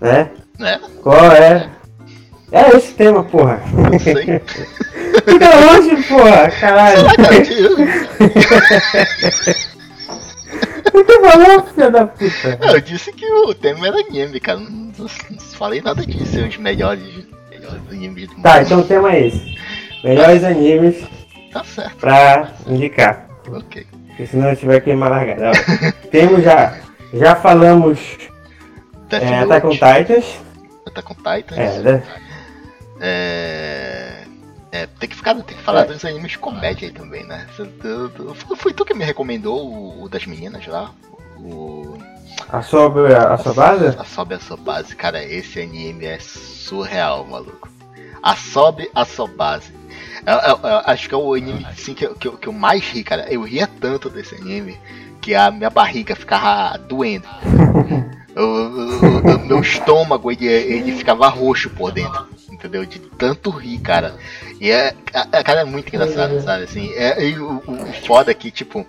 [0.00, 0.30] Né?
[0.58, 0.80] Né?
[1.02, 1.68] Qual é?
[2.52, 3.60] É esse tema, porra.
[3.72, 4.40] Não sei.
[5.24, 7.06] Fica longe, porra, caralho.
[7.06, 7.76] Ah, cara, eu,
[10.94, 12.58] O que falou, filha da puta?
[12.74, 14.58] eu disse que o tema era anime, cara.
[14.58, 14.92] Não, não-
[15.30, 17.02] não falei nada disso, ser os melhores,
[17.50, 18.42] melhores animes do mundo.
[18.42, 19.58] Tá, então o tema é esse.
[20.02, 21.04] Melhores animes
[21.52, 23.28] Tá certo, pra indicar.
[23.48, 23.86] ok.
[24.20, 25.52] Porque senão a gente vai queimar largada.
[26.12, 26.78] Temos já.
[27.10, 28.18] Já falamos
[29.08, 30.40] Death é, Note, Attack on Titans.
[30.86, 31.58] Attack on Titans.
[31.58, 32.02] É, né?
[33.00, 34.24] É...
[34.72, 35.84] é, tem que ficar, tem que falar É.
[35.86, 37.46] dos animes de comédia aí também, né?
[38.56, 40.90] Foi, tu que me recomendou o, das meninas lá?
[41.38, 41.96] O.
[42.50, 43.86] A sua, a sua base?
[43.98, 47.70] A Sobe a sua base, cara, esse anime é surreal, maluco.
[48.22, 49.72] A Sobe a sua base.
[50.26, 52.82] Eu, eu- eu acho que é o anime assim, que, eu- que, que eu mais
[52.90, 53.26] ri, cara.
[53.32, 54.78] Eu ria tanto desse anime
[55.20, 57.26] que a minha barriga ficava doendo.
[58.36, 62.86] O, meu estômago ele, ele ficava roxo por dentro, entendeu?
[62.86, 64.14] De tanto rir, cara.
[64.60, 66.62] E é, a- cara, é muito engraçado, sabe?
[66.62, 68.86] Assim, é, e o, o o foda é que, tipo,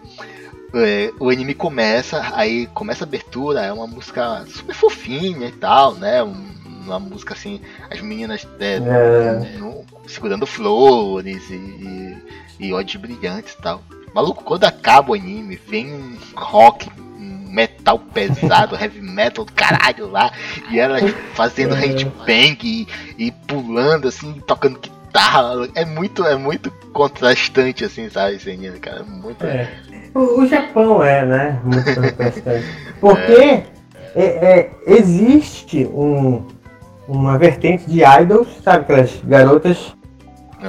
[0.76, 5.96] é, o anime começa, aí começa a abertura, é uma música super fofinha e tal,
[5.96, 6.22] né?
[6.24, 9.58] Um- uma música assim, as meninas é, É.
[9.58, 12.18] no- segurando flores e, e,
[12.68, 13.82] e ódios brilhantes e tal.
[14.14, 20.10] Maluco, quando acaba o anime, vem um rock, um metal pesado, heavy metal do caralho
[20.10, 20.32] lá,
[20.70, 21.02] e elas
[21.34, 25.68] fazendo handbang e, e pulando assim, tocando guitarra.
[25.76, 29.00] É muito, é muito contrastante, assim, sabe, esse anime, cara.
[29.00, 29.46] É muito.
[29.46, 29.70] É.
[30.14, 31.62] O, o Japão é, né?
[31.64, 32.66] Muito protestante.
[33.00, 33.64] Porque
[34.14, 36.46] é, é, existe um,
[37.12, 38.84] uma vertente de idols, sabe?
[38.84, 39.96] Aquelas garotas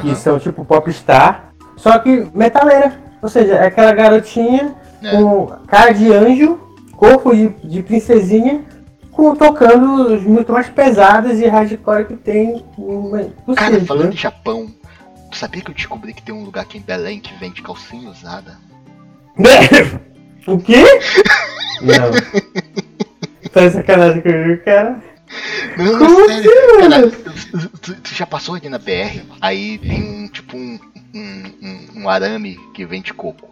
[0.01, 0.15] que Aham.
[0.15, 3.01] são tipo popstar, só que metaleira.
[3.23, 5.11] Ou seja, é aquela garotinha É.
[5.13, 6.59] com cara de anjo,
[6.97, 8.63] corpo de, de princesinha,
[9.13, 13.31] com, tocando as muito mais pesadas e hardcore que tem uma- Cara,
[13.71, 14.15] possível, falando né?
[14.15, 14.67] em Japão,
[15.31, 18.09] tu sabia que eu descobri que tem um lugar aqui em Belém que vende calcinha
[18.11, 18.57] usada?
[20.47, 20.83] o quê?
[21.83, 22.11] Não.
[23.53, 25.01] Tá de sacanagem comigo, cara.
[25.77, 26.51] Não, Como sério.
[26.51, 27.11] assim, Cara, mano?
[27.11, 29.23] tu, tu- tu já passou ali na BR?
[29.41, 30.79] Aí tem um tipo um,
[31.15, 33.49] um, um- um arame que vende coco.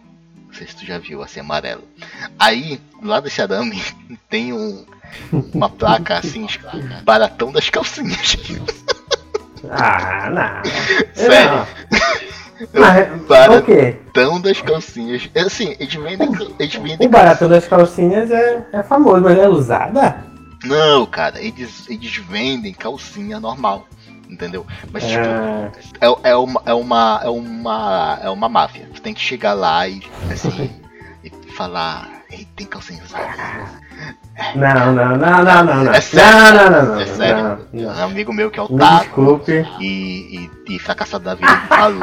[0.47, 1.83] Não sei se tu já viu, assim, amarelo.
[2.37, 3.81] Aí, do lado desse arame,
[4.29, 4.85] tem um,
[5.53, 6.45] uma placa assim,
[7.03, 8.37] baratão das calcinhas.
[9.69, 10.71] Ah, não.
[11.13, 11.51] Sério?
[11.51, 11.67] Não.
[12.61, 15.27] O Baratão das calcinhas.
[15.33, 16.29] É Assim, eles vendem.
[16.59, 20.23] Eles O baratão das calcinhas é, é famoso, mas é usada?
[20.63, 23.87] Não, cara, eles, eles vendem calcinha normal,
[24.29, 24.65] entendeu?
[24.91, 28.87] Mas tipo, Ah, é, é, uma, é, uma, é, uma, é uma máfia.
[28.93, 30.71] Você tem que chegar lá e assim
[31.23, 33.01] e falar, ei, tem calcinha
[34.55, 35.93] não, não, não, não, não, não.
[35.93, 37.01] É sério, Não, não, não, não.
[37.01, 37.43] é sério.
[37.43, 37.95] não, não.
[37.95, 39.65] Um amigo meu que é o Tato desculpe.
[39.79, 42.01] e, e, e fracassado da vida falou.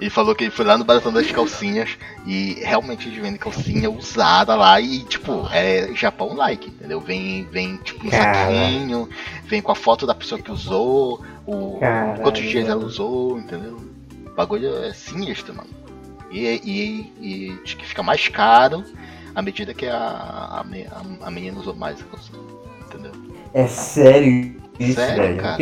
[0.00, 3.90] Ele falou que ele foi lá no Baratão das Calcinhas e realmente eles vendem calcinha
[3.90, 7.00] usada lá e, tipo, é Japão like, entendeu?
[7.00, 9.08] Vem, vem tipo, um saquinho,
[9.44, 12.22] vem com a foto da pessoa que usou, o, Caralho.
[12.22, 13.76] quantos dias ela usou, entendeu?
[14.26, 15.70] O bagulho é sinistro, mano.
[16.30, 18.84] E, e, e diz que fica mais caro
[19.34, 20.64] à medida que a, a,
[21.22, 22.40] a menina usou mais a calcinha,
[22.86, 23.12] entendeu?
[23.52, 25.36] É sério isso, Sério, velho?
[25.38, 25.58] cara?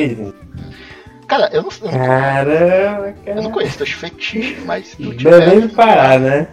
[1.26, 1.38] Não.
[1.38, 3.54] Cara, eu não, não, Caramba, eu não cara.
[3.54, 6.46] conheço teus fetiches, mas se tu tiver, Belém do Pará, né?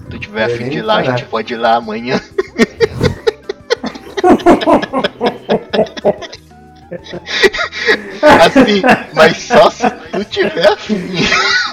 [0.00, 2.20] se tu tiver a fim Belém de ir lá, a gente pode ir lá amanhã.
[8.22, 8.82] Assim,
[9.14, 11.10] mas só se tu tiver a fim.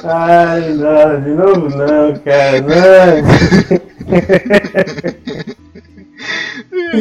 [0.03, 3.23] Ai, não, de novo não, cara, não.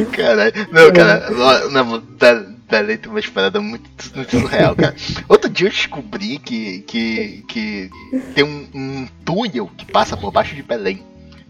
[0.13, 0.53] Caralho.
[0.71, 2.43] Não, cara, ó, não, tá,
[2.75, 4.95] tá lendo umas paradas muito, muito surreal, cara.
[5.29, 7.91] Outro dia eu descobri que, que, que
[8.35, 11.03] tem um, um túnel que passa por baixo de Belém,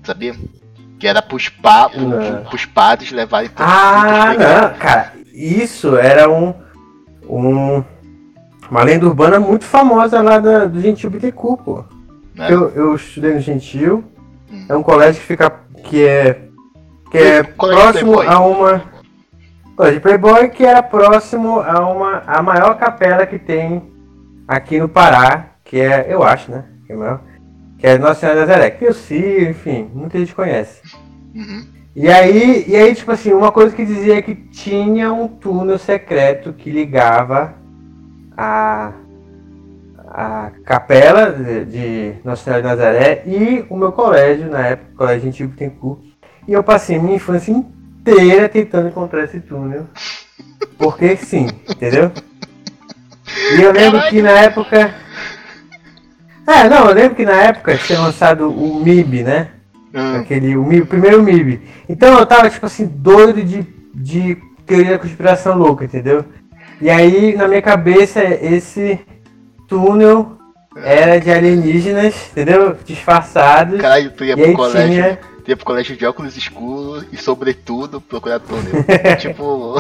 [0.03, 0.35] sabia?
[0.99, 2.45] Que era pros, pa, pro- Não.
[2.45, 6.55] pros padres levarem todos Ah, não, cara, isso era um,
[7.29, 7.83] um
[8.71, 11.85] uma lenda urbana muito famosa lá da, do Gentil Bittencourt, pô.
[12.35, 12.49] Né?
[12.53, 14.05] Eu, eu estudei no Gentil,
[14.51, 14.67] Hum.
[14.69, 15.51] é um colégio que fica
[15.85, 16.49] que é
[17.11, 18.83] que é Colégio próximo a uma
[19.77, 23.83] colégio Playboy que era próximo a uma a maior capela que tem
[24.47, 27.21] aqui no Pará, que é, eu acho, né, que é maior,
[27.79, 30.83] que é Nossa Senhora da Nazaré, que eu sei, enfim, muita gente conhece.
[31.35, 31.67] Uhum.
[31.97, 36.53] E aí, e aí, tipo assim, uma coisa que dizia que tinha um túnel secreto
[36.53, 37.55] que ligava
[38.37, 38.93] a,
[40.09, 44.97] a capela de, de Nossa Senhora de Nazaré e o meu colégio, na época, o
[44.97, 46.01] Colégio Antigo Bittencourt.
[46.49, 47.84] E eu passei minha infância inteira
[48.49, 49.87] tentando encontrar esse túnel.
[50.79, 52.11] Porque sim, entendeu?
[53.57, 54.95] E eu lembro que na época.
[56.47, 59.49] É, não, eu lembro que na época tinha lançado o MIB, né?
[59.95, 61.63] Ah, Aquele, o, MIB, o primeiro MIB.
[61.89, 64.37] Então eu tava, tipo assim, doido de, de
[64.67, 66.25] teoria da conspiração louca, entendeu?
[66.81, 69.01] E aí, na minha cabeça, esse
[69.69, 70.37] túnel
[70.77, 72.77] era de alienígenas, entendeu?
[72.85, 73.81] Disfarçados.
[73.81, 74.89] Caralho, tu ia pro colégio.
[74.91, 78.85] tinha- Ia pro colégio de óculos escuros e, sobretudo, procurar túnel.
[79.21, 79.75] tipo.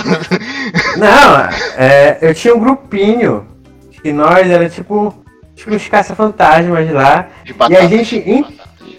[0.98, 1.36] Não,
[1.76, 3.46] é, eu tinha um grupinho
[4.02, 5.14] que nós era tipo,
[5.54, 7.28] tipo uns caça-fantasmas lá.
[7.44, 7.82] de E batata.
[7.82, 8.16] a gente.
[8.18, 8.44] em-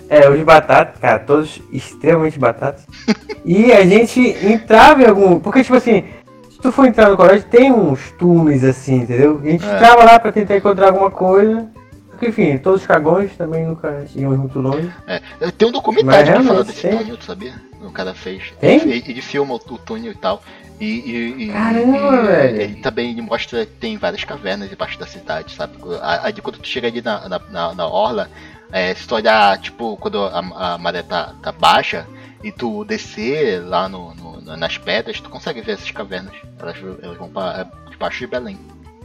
[0.09, 2.85] É, os batatas, cara, todos extremamente batatas.
[3.45, 5.39] e a gente entrava em algum.
[5.39, 6.03] Porque, tipo assim,
[6.49, 9.39] se tu for entrar no colégio, tem uns túneis assim, entendeu?
[9.43, 9.75] E a gente É.
[9.75, 11.67] entrava lá pra tentar encontrar alguma coisa.
[12.15, 14.91] Porque, enfim, todos os cagões também nunca iam muito longe.
[15.05, 15.19] É,
[15.51, 17.53] tem um Mas documentário que fala realmente desse túnel, tu sabia?
[17.81, 18.53] O cara fez.
[18.59, 18.79] Tem?
[18.81, 20.41] Ele, ele filma o, o túnel e tal.
[20.79, 22.61] E, e, e- Caramba, e velho.
[22.61, 25.73] ele também ele mostra que tem várias cavernas debaixo da cidade, sabe?
[26.01, 28.29] Aí quando tu chega ali na, na, na, na orla,
[28.71, 32.05] é, se tu olhar, tipo, quando a, a maré tá, tá baixa
[32.43, 36.33] e tu descer lá no, no- nas pedras, tu consegue ver essas cavernas.
[36.59, 38.57] Elas, elas vão pra é, debaixo de Belém.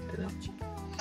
[0.09, 0.29] Entendeu?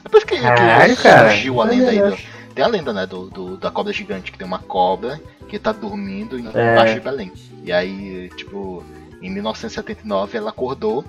[0.04, 1.30] É por isso que, que Caralho, cara.
[1.30, 2.26] surgiu a lenda aí.
[2.56, 5.72] Tem a lenda, né, do, do- da cobra gigante, que tem uma cobra que tá
[5.72, 6.74] dormindo em- É.
[6.74, 7.32] embaixo de Belém.
[7.64, 8.84] E aí, tipo,
[9.22, 11.06] em 1979 ela acordou.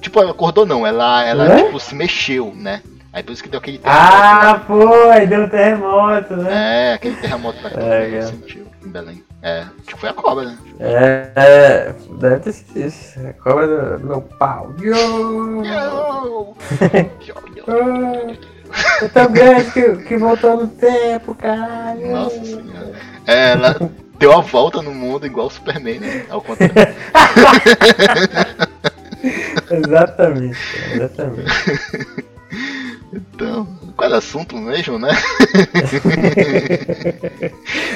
[0.00, 1.62] Tipo, ela acordou não, ela, ela Né?
[1.64, 2.82] tipo, se mexeu, né?
[3.12, 4.06] Aí por isso que deu aquele terremoto.
[4.12, 6.90] Ah, pô, aí deu um terremoto, né?
[6.90, 8.26] É, aquele terremoto cobra, É, ela cara.
[8.26, 8.66] sentiu.
[8.84, 9.24] em Belém.
[9.42, 10.58] É, acho que foi a cobra, né?
[10.78, 13.18] É, é, deve ter sido isso.
[13.26, 14.72] A cobra do, meu pau.
[14.78, 15.64] Yo!
[15.64, 16.54] Yo!
[19.02, 22.12] É tão grande que, que voltou no tempo, caralho.
[22.12, 22.92] Nossa senhora.
[23.26, 23.76] É, ela
[24.18, 26.26] deu a volta no mundo igual o Superman, né?
[26.28, 26.94] Ao contrário.
[29.70, 30.58] Exatamente,
[30.94, 32.26] exatamente.
[33.12, 33.68] Então,
[34.00, 35.10] qual era o assunto mesmo, né?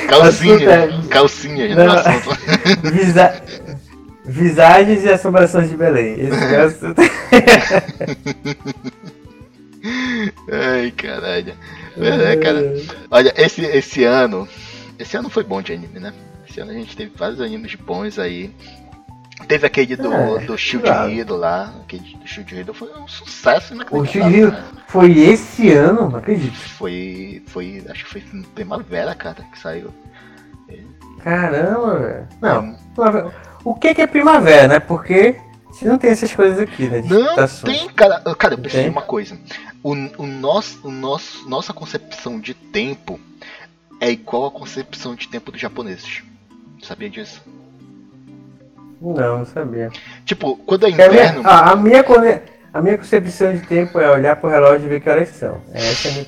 [0.07, 1.87] Calcinha, é- calcinha, né?
[1.87, 1.95] Não.
[1.95, 2.39] Assunto.
[2.93, 3.43] Visa...
[4.27, 6.19] Visagens e assombrações de Belém.
[6.19, 7.03] Esse é o assunto.
[10.51, 11.55] Ai, caralho.
[11.99, 12.75] É, cara.
[13.11, 14.49] Olha, esse, esse ano.
[14.99, 16.15] Esse ano foi bom de anime, né?
[16.49, 18.51] Esse ano a gente teve vários animes bons aí.
[19.47, 21.11] Teve aquele do, É, do Shield claro.
[21.11, 21.73] Hero lá.
[21.83, 24.31] Aquele do Shield Hero foi um sucesso O inacreditável.
[24.31, 24.65] Shihiro né?
[24.89, 26.55] foi esse ano, não acredito.
[26.57, 27.43] Foi.
[27.47, 27.85] Foi.
[27.89, 28.21] Acho que foi
[28.55, 29.91] primavera, cara, que saiu.
[31.23, 32.29] Caramba, velho.
[32.41, 34.81] Não, primavera- o que que é primavera, né?
[34.81, 35.37] Porque
[35.73, 37.03] se não tem essas coisas aqui, né?
[37.09, 37.79] Não, estações.
[37.79, 38.21] tem, cara.
[38.37, 38.85] Cara, eu Tem?
[38.85, 39.39] de uma coisa.
[39.83, 43.19] O, o nosso, o nosso, nossa concepção de tempo
[44.01, 46.23] é igual à concepção de tempo dos japoneses.
[46.83, 47.43] Sabia disso?
[49.05, 49.91] Não, não sabia.
[50.25, 51.43] Tipo, quando é A minha, inverno.
[51.45, 52.41] ah, a, minha, cone-
[52.73, 55.61] a minha concepção de tempo é olhar pro relógio e ver que horas são.
[55.75, 56.27] Essa é a minha.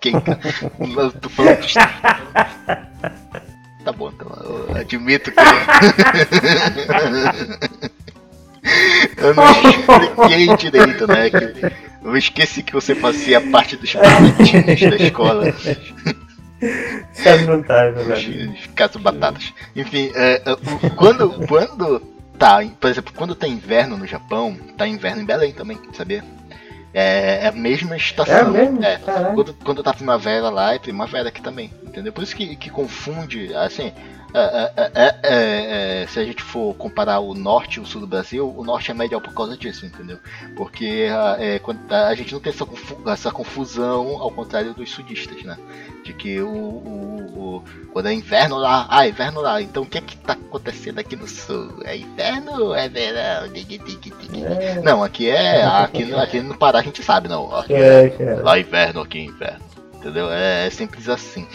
[0.00, 0.14] Quem?
[0.14, 1.74] Eu tô falando de...
[3.84, 4.28] Tá bom, então.
[4.70, 5.40] Eu admito que.
[9.18, 11.30] eu não expliquei direito, né?
[11.30, 11.72] Que
[12.02, 15.54] eu esqueci que você fazia parte dos projetinhos da escola.
[17.46, 17.92] Não tá, é.
[18.74, 19.52] Caso batatas.
[19.74, 22.00] Enfim, é, é, quando, quando
[22.38, 26.22] tá, por exemplo, quando tá inverno no Japão, tá inverno em Belém também, sabia?
[26.92, 28.36] É, é a mesma estação.
[28.36, 28.84] É mesmo?
[28.84, 28.98] É,
[29.34, 32.12] quando, quando tá primavera lá, é primavera aqui também, entendeu?
[32.12, 33.92] Por isso que, que confunde, assim,
[34.34, 38.00] é, é, é, é, é, se a gente for comparar o norte e o sul
[38.00, 40.18] do Brasil, o norte é melhor por causa disso, entendeu?
[40.56, 44.90] Porque a, é, quando a, gente não tem essa, confu- essa confusão ao contrário dos
[44.90, 45.56] sudistas, né?
[46.04, 49.98] De que o, o- o- quando é inverno lá, ah, inverno lá, então o que
[49.98, 51.80] é que tá acontecendo aqui no sul?
[51.84, 53.46] É inverno é verão?
[54.44, 55.64] É, Não, aqui é.
[55.64, 57.54] Aqui, no- aqui no Pará a gente sabe, não.
[57.54, 58.34] Aqui é.
[58.42, 59.73] Lá é inverno, aqui é inverno.
[60.04, 60.30] Entendeu?
[60.30, 61.46] É, é simples assim.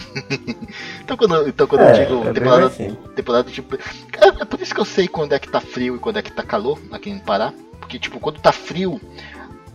[1.05, 2.97] então quando, então, quando É, eu digo é temporada, assim.
[3.15, 3.75] temporada tipo.
[3.75, 6.21] É, é por isso que eu sei quando é que tá frio e quando é
[6.23, 7.53] que tá calor aqui no Pará.
[7.79, 8.99] Porque, tipo, quando tá frio,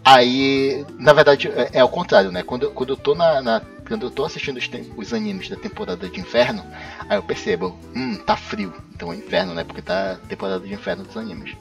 [0.05, 0.85] aí.
[0.99, 2.43] Na verdade, é, é ao contrário, né?
[2.43, 3.41] Quando, quando eu tô na.
[3.41, 6.65] na- quando eu tô assistindo os, os animes da temporada de inverno,
[7.07, 8.73] aí eu percebo, hum, tá frio.
[8.95, 9.63] Então é inverno, né?
[9.63, 11.55] Porque tá temporada de inverno dos animes.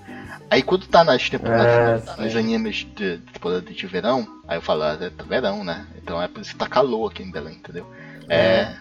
[0.49, 2.37] Aí quando tá nas temporadas, nos sim.
[2.37, 5.85] animes de, de temporada de verão, aí eu falo, ah, é verão, né?
[5.97, 7.85] Então é por isso que tá calor aqui em Belém, entendeu?
[8.29, 8.75] É.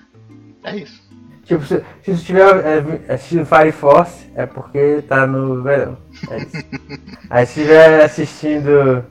[0.64, 1.02] É isso.
[1.44, 5.98] Tipo, se, se você estiver é, assistindo Fire Force, é porque tá no verão.
[6.30, 6.64] É isso.
[7.28, 9.04] Aí se estiver assistindo,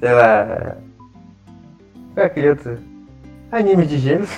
[0.00, 0.76] sei lá.
[2.14, 2.78] Qual é aquele outro?
[3.52, 4.26] Anime de gelo.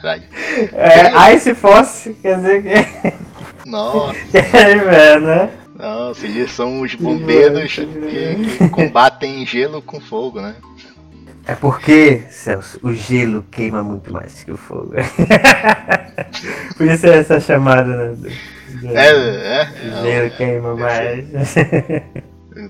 [0.00, 0.24] Caralho.
[0.72, 2.70] É, Ice Force, quer dizer que
[3.66, 4.18] Nossa,
[4.56, 5.50] é inverno, né?
[5.76, 10.54] nossa, eles são os bombeiros que, que combatem gelo com fogo, né?
[11.46, 14.92] É porque, Celso, o gelo queima muito mais que o fogo.
[16.76, 18.14] Por isso é essa chamada, né?
[18.16, 19.08] do- É,
[19.62, 19.68] é.
[20.00, 21.26] O gelo queima mais.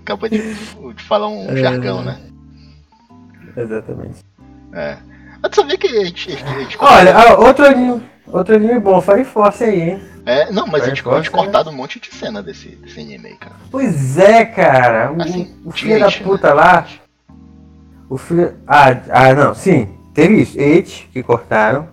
[0.03, 1.57] Acabou de, de falar um É.
[1.57, 2.19] jargão, né?
[3.57, 4.25] Exatamente.
[4.73, 4.97] É.
[5.41, 6.33] Mas tu sabia que a gente.
[6.33, 10.01] A gente, a gente Olha, ah, outro anime, outro anime bom, Fire Force aí, hein?
[10.27, 13.29] É, não, mas a gente Fire pode cortar um monte de cena desse, desse anime
[13.29, 13.57] aí, cara.
[13.71, 15.13] Pois é, cara.
[15.13, 16.87] O, Assim, o filho da gente, puta lá.
[18.09, 18.55] O filho.
[18.67, 19.89] Ah, ah, não, sim.
[20.15, 20.59] Teve isso.
[20.59, 21.89] It, que cortaram.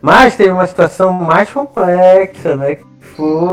[0.00, 2.76] Mas teve uma situação mais complexa, né?
[2.76, 3.50] Que foi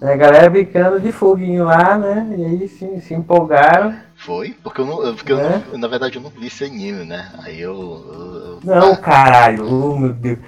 [0.00, 2.26] né, a galera brincando de foguinho lá, né?
[2.36, 3.94] E aí se, se empolgaram.
[4.16, 4.54] Foi?
[4.62, 5.14] Porque eu não.
[5.14, 5.62] Porque eu É.
[5.72, 7.30] não, na verdade eu não vi esse anime, né?
[7.42, 7.72] Aí eu.
[7.72, 9.66] eu- eu- Não, caralho.
[9.66, 10.38] Oh, meu Deus.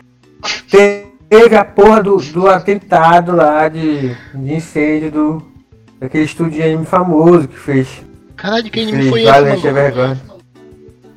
[1.28, 5.56] Teve a porra do, do atentado lá de, de incêndio do.
[5.98, 8.04] Daquele estúdio de anime famoso que fez
[8.36, 10.20] Caralho, que anime foi esse, é vergonha.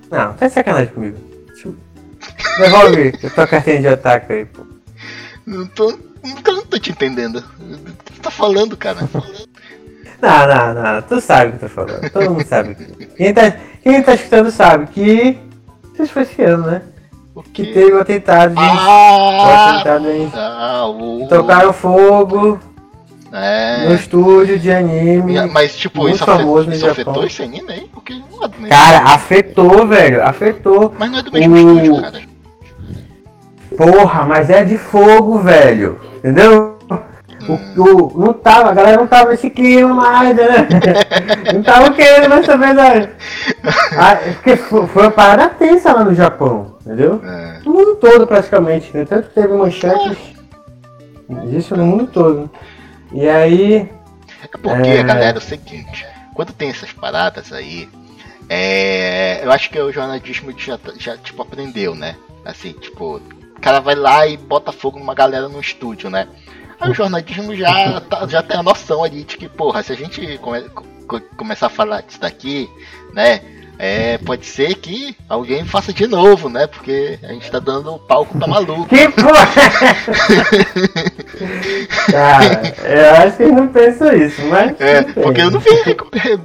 [0.09, 1.17] Não, tá de sacanagem comigo.
[2.57, 4.65] Devolve a tua cartinha de otaku aí, pô.
[5.45, 5.91] Não tô.
[5.91, 7.43] Eu não tô te entendendo.
[8.05, 9.07] Tu tá falando, cara?
[10.22, 12.09] Não, não, não, tu sabe o que eu tô falando.
[12.09, 12.76] Todo mundo sabe.
[13.15, 13.51] Quem tá,
[13.82, 15.38] quem tá escutando sabe que.
[15.95, 16.82] Se foi esse ano, né?
[17.40, 19.76] O Que teve o atentado o Ah!
[19.76, 20.30] atentado em.
[20.36, 21.26] Ah, o.
[21.30, 22.60] Tocaram fogo
[23.32, 23.94] no É.
[23.94, 25.40] estúdio de anime.
[25.48, 27.02] Mas, tipo, muito isso, famoso afetou, no isso Japão.
[27.14, 27.90] afetou esse anime aí?
[27.94, 30.24] Porque não é Cara, afetou, velho.
[30.24, 30.94] Afetou.
[31.00, 32.22] Mas não é do mesmo o- estúdio, cara.
[33.78, 36.00] Porra, mas é de fogo, velho.
[36.18, 36.68] Entendeu?
[37.50, 40.68] O, o- não tava, a galera não tava nesse clima mais, né?
[41.54, 43.10] Não tava querendo mais saber da.
[43.97, 47.22] Ah, é porque foi, foi uma parada tensa lá no Japão, entendeu?
[47.26, 47.60] É.
[47.66, 49.06] No mundo todo praticamente, né?
[49.06, 50.18] Tanto que teve manchetes
[51.47, 52.50] disso no mundo todo.
[53.12, 53.89] E aí.
[54.43, 55.04] É porque, É.
[55.04, 57.89] galera, é o seguinte, quando tem essas paradas aí,
[58.47, 62.16] é, eu acho que o jornalismo já, já, tipo, aprendeu, né?
[62.45, 66.28] Assim, tipo, o cara vai lá e bota fogo numa galera no estúdio, né?
[66.80, 69.95] Aí o jornalismo já, tá- já tem a noção ali de que, porra, se a
[69.95, 70.69] gente come-
[71.07, 72.69] co- começar a falar disso daqui,
[73.13, 73.41] né?
[73.82, 76.67] É, pode ser que alguém faça de novo, né?
[76.67, 78.86] Porque a gente tá dando palco pra maluco.
[78.89, 79.47] Que porra!
[82.11, 84.80] Cara, eu acho que não pensam isso, mas.
[84.82, 85.69] É, porque eu não vi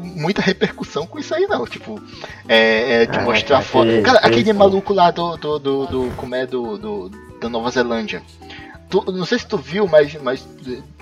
[0.00, 2.00] muita repercussão com isso aí não, tipo,
[2.48, 3.90] é, é, de Ah, mostrar foto.
[4.02, 7.10] Cara, que aquele maluco lá do, do, do, do como é, do, do,
[7.40, 8.22] da Nova Zelândia.
[9.02, 10.46] Tu- não sei se tu viu, mas, mas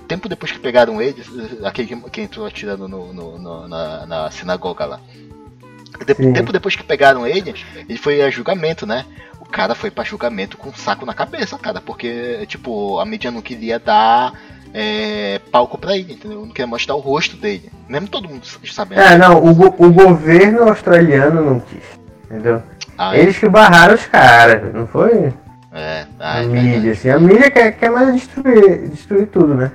[0.09, 1.23] tempo depois que pegaram ele,
[1.65, 5.01] aquele que, que entrou atirando no, no- no- na, na sinagoga lá.
[6.07, 7.55] De- tempo depois que pegaram ele,
[7.89, 9.05] ele foi a julgamento, né?
[9.41, 13.31] O cara foi pra julgamento com um saco na cabeça, cara, porque, tipo, a mídia
[13.31, 14.33] não queria dar
[14.73, 16.41] é, palco pra ele, entendeu?
[16.41, 17.71] Não queria mostrar o rosto dele.
[17.87, 19.01] Mesmo todo mundo sabendo.
[19.03, 21.83] É, não, o, go- o governo australiano não quis,
[22.25, 22.63] entendeu?
[22.97, 25.33] Ah, Eles que barraram os caras, não foi
[25.73, 27.09] é, a ah, é mídia, assim.
[27.09, 29.73] A mídia quer, quer mais destruir, destruir tudo, né?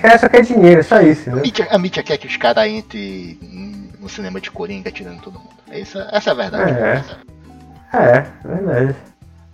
[0.00, 1.42] Caras só quer dinheiro, só isso, A né?
[1.42, 3.38] mídia, a mídia quer que os caras entrem
[4.00, 5.50] no cinema de Coringa tirando todo mundo.
[5.70, 6.72] Essa, essa é a verdade.
[6.72, 7.04] É.
[7.92, 8.96] É, verdade.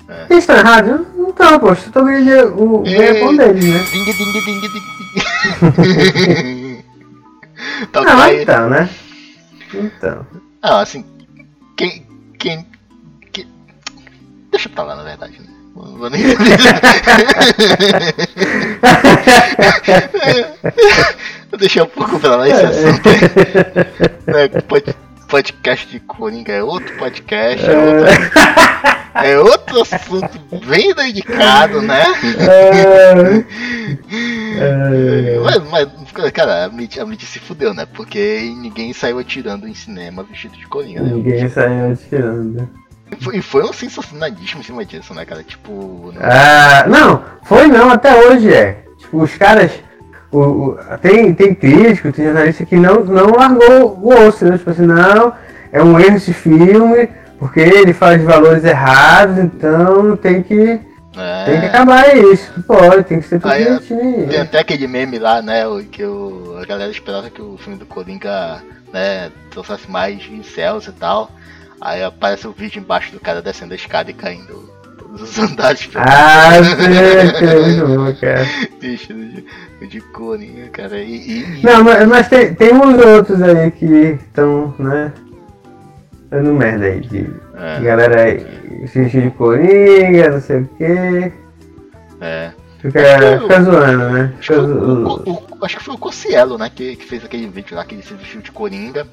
[0.08, 0.26] É.
[0.30, 1.06] Eles estão errados?
[1.16, 1.88] Não estão, poxa.
[1.88, 3.78] Eu tô ganhando o ganha-pão deles, né?
[3.90, 4.84] Ding, ding, ding, ding.
[7.92, 8.42] tá ok.
[8.42, 8.88] então, né?
[9.72, 10.26] Então.
[10.62, 11.04] Ah, assim,
[11.76, 12.06] quem,
[12.38, 12.66] quem,
[13.32, 13.48] quem-
[14.50, 15.40] Deixa pra lá, na verdade.
[15.76, 16.22] Não vou nem...
[21.58, 23.20] Deixa um pouco pra lá esse assunto aí.
[24.26, 24.94] Né, pod-
[25.28, 28.06] Podcast de Coringa é outro podcast, é outro,
[29.14, 32.04] é outro assunto bem dedicado, né?
[34.60, 35.88] É, Mas, mas,
[36.32, 37.86] cara, a mídia, a mídia se fudeu, né?
[37.94, 41.10] Porque ninguém saiu atirando em cinema vestido de Coringa, né?
[41.14, 42.68] Ninguém saiu atirando.
[43.32, 45.42] E foi, um sensacionalismo em cima disso, né, cara?
[45.42, 46.12] Tipo.
[46.14, 48.84] não- Ah, não, foi não, até hoje é.
[48.98, 49.72] Tipo, os caras.
[50.32, 54.58] O, o- tem, tem crítico, tem jornalista que não, não largou o osso, né?
[54.58, 55.32] Tipo assim, não,
[55.72, 57.08] é um erro esse filme,
[57.38, 60.80] porque ele de valores errados, então tem que,
[61.16, 61.44] é.
[61.44, 62.52] tem que acabar isso.
[62.66, 64.28] Pode, tem que ser tudo Aí, direitinho.
[64.28, 65.62] Tem até aquele meme lá, né?
[65.92, 68.60] Que o, a galera esperava que o filme do Coringa,
[68.92, 71.30] né, trouxesse mais incels e tal.
[71.80, 75.88] Aí aparece o vídeo embaixo do cara descendo a escada e caindo todos os andares
[75.94, 78.46] Ah, que é muito bom, cara.
[78.80, 79.44] bicho de,
[79.88, 80.98] de Coringa, cara.
[81.02, 85.12] E, e- Não, mas, mas tem, tem uns outros aí que estão, né?
[86.30, 87.00] Dando merda aí.
[87.00, 91.32] De, é, galera aí, se enche de coringa, não sei o que.
[92.20, 92.52] é.
[92.80, 93.00] Fica,
[93.40, 94.34] fica zoando, né?
[94.38, 97.24] Acho que, Fica o, o- o- acho que foi o Cossielo, né, que, que fez
[97.24, 99.06] aquele vídeo lá que ele se vestiu de Coringa.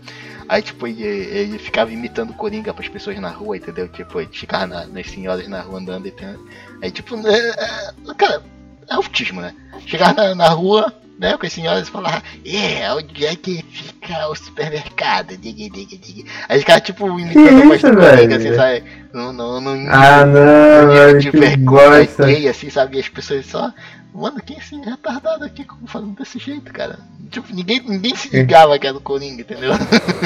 [0.49, 3.87] Aí, tipo, ele, ele ficava imitando Coringa pras pessoas na rua, entendeu?
[3.87, 6.35] Tipo, ele ficava na- nas senhoras na rua andando e tem...
[6.81, 8.41] Aí, tipo, é, é, cara,
[8.89, 9.53] é autismo, né?
[9.85, 14.27] Chegava na, na rua, né, com as senhoras e falava, é, onde é que fica
[14.27, 15.37] o supermercado?
[15.37, 16.25] Dig, dig, dig.
[16.49, 18.83] Aí ficava, tipo, imitando a voz isso, do Coringa, assim, sabe?
[19.13, 20.91] Não, não, não, Ah, não,
[21.31, 22.23] vergonha bosta.
[22.23, 22.97] alheia, assim, sabe?
[22.97, 23.71] E as pessoas só.
[24.13, 26.99] Mano, quem é esse retardado aqui falando desse jeito, cara?
[27.29, 29.71] Tipo, ninguém, ninguém se ligava que era o Coringa, entendeu?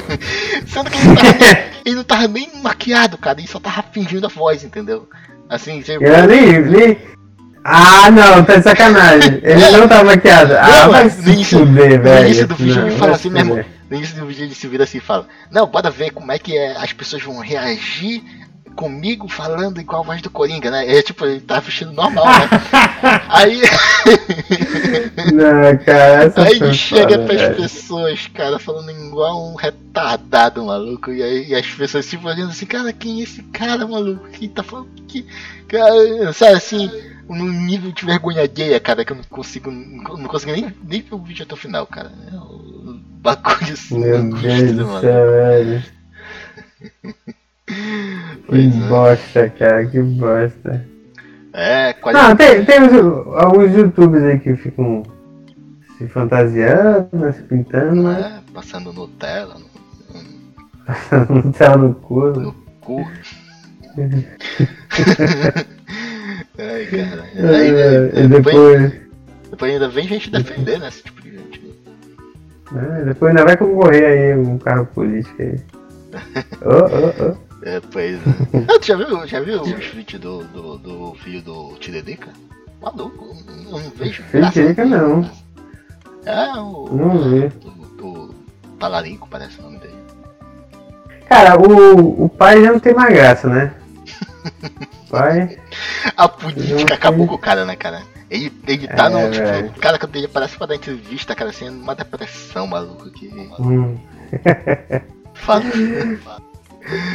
[0.66, 3.84] Sendo que ele não, tava nem, ele não tava nem maquiado, cara, ele só tava
[3.92, 5.08] fingindo a voz, entendeu?
[5.48, 6.04] Assim, tipo.
[6.04, 6.98] Eu nem, nem...
[7.64, 9.40] Ah, não, tá de sacanagem.
[9.44, 10.54] Ele não tá maquiado.
[10.56, 12.26] Ah, Não, vai mas no se início- fuder, no velho.
[12.28, 13.56] início do vídeo Não, ele fala assim mesmo.
[13.90, 16.38] No início do vídeo ele se vira assim e fala: Não, bora ver como é
[16.38, 18.24] que é, as pessoas vão reagir
[18.76, 20.98] comigo falando igual a voz do Coringa, né?
[20.98, 22.50] É tipo, ele tá vestindo normal, né?
[23.30, 23.62] Aí.
[25.34, 27.56] Não, cara, essa Aí chega pras velho.
[27.56, 31.12] pessoas, cara, falando igual um retardado, maluco.
[31.12, 34.28] E aí e as pessoas se olhando assim, cara, quem é esse cara, maluco?
[34.30, 35.26] Quem tá falando que.
[35.68, 36.92] Cara, sabe assim,
[37.28, 39.72] num nível de vergonha alheia, cara, que eu não consigo.
[39.72, 42.12] Não consigo nem, nem ver o vídeo até o final, cara.
[42.32, 45.02] É um bagulho assim, Meu Deus do mano.
[45.02, 45.84] céu, velho.
[47.68, 48.88] Que Pois é.
[48.88, 50.86] bosta, cara, que bosta.
[51.54, 52.18] É, quase.
[52.18, 55.04] Não, tem, tem uns- alguns youtubers aí que ficam
[55.98, 59.66] se fantasiando, né, se pintando, mas é, passando Nutella no,
[61.36, 62.26] no não tá no cu.
[62.40, 62.54] né?
[62.82, 63.08] cu.
[66.58, 67.26] Ai, cara.
[67.36, 69.02] É, Aí, né, e depois, depois,
[69.52, 70.88] depois ainda vem gente defender, né?
[70.90, 71.62] Esse tipo de gente.
[72.72, 75.56] né, depois ainda vai concorrer aí um cargo político aí.
[76.62, 77.45] Ô, ô, ô.
[77.66, 78.20] É, pois é.
[78.70, 82.30] Ah, tu já viu, já viu os vídeos do, do, do filho do Tiririca?
[82.82, 84.24] Maluco, não, não vejo.
[84.54, 85.30] Tiririca, não.
[86.26, 86.90] É, o.
[86.92, 87.52] Não vi.
[88.02, 88.36] O, o
[88.80, 89.96] Talarico, parece o nome dele.
[91.28, 93.74] Cara, o, o pai já não tem mais graça, né?
[95.08, 95.60] O pai.
[96.16, 98.04] A política acabou com o cara, né, cara?
[98.30, 99.32] Ele, ele tá É, no.
[99.32, 99.68] Tipo, velho.
[99.70, 103.10] o cara quando ele aparece pra dar entrevista, cara, assim, numa depressão, maluco.
[103.10, 103.28] Que.
[103.60, 103.98] Hum.
[105.34, 105.64] Fala.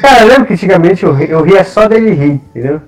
[0.03, 2.81] Cara, eu lembro que antigamente eu, eu ria só dele rir, entendeu?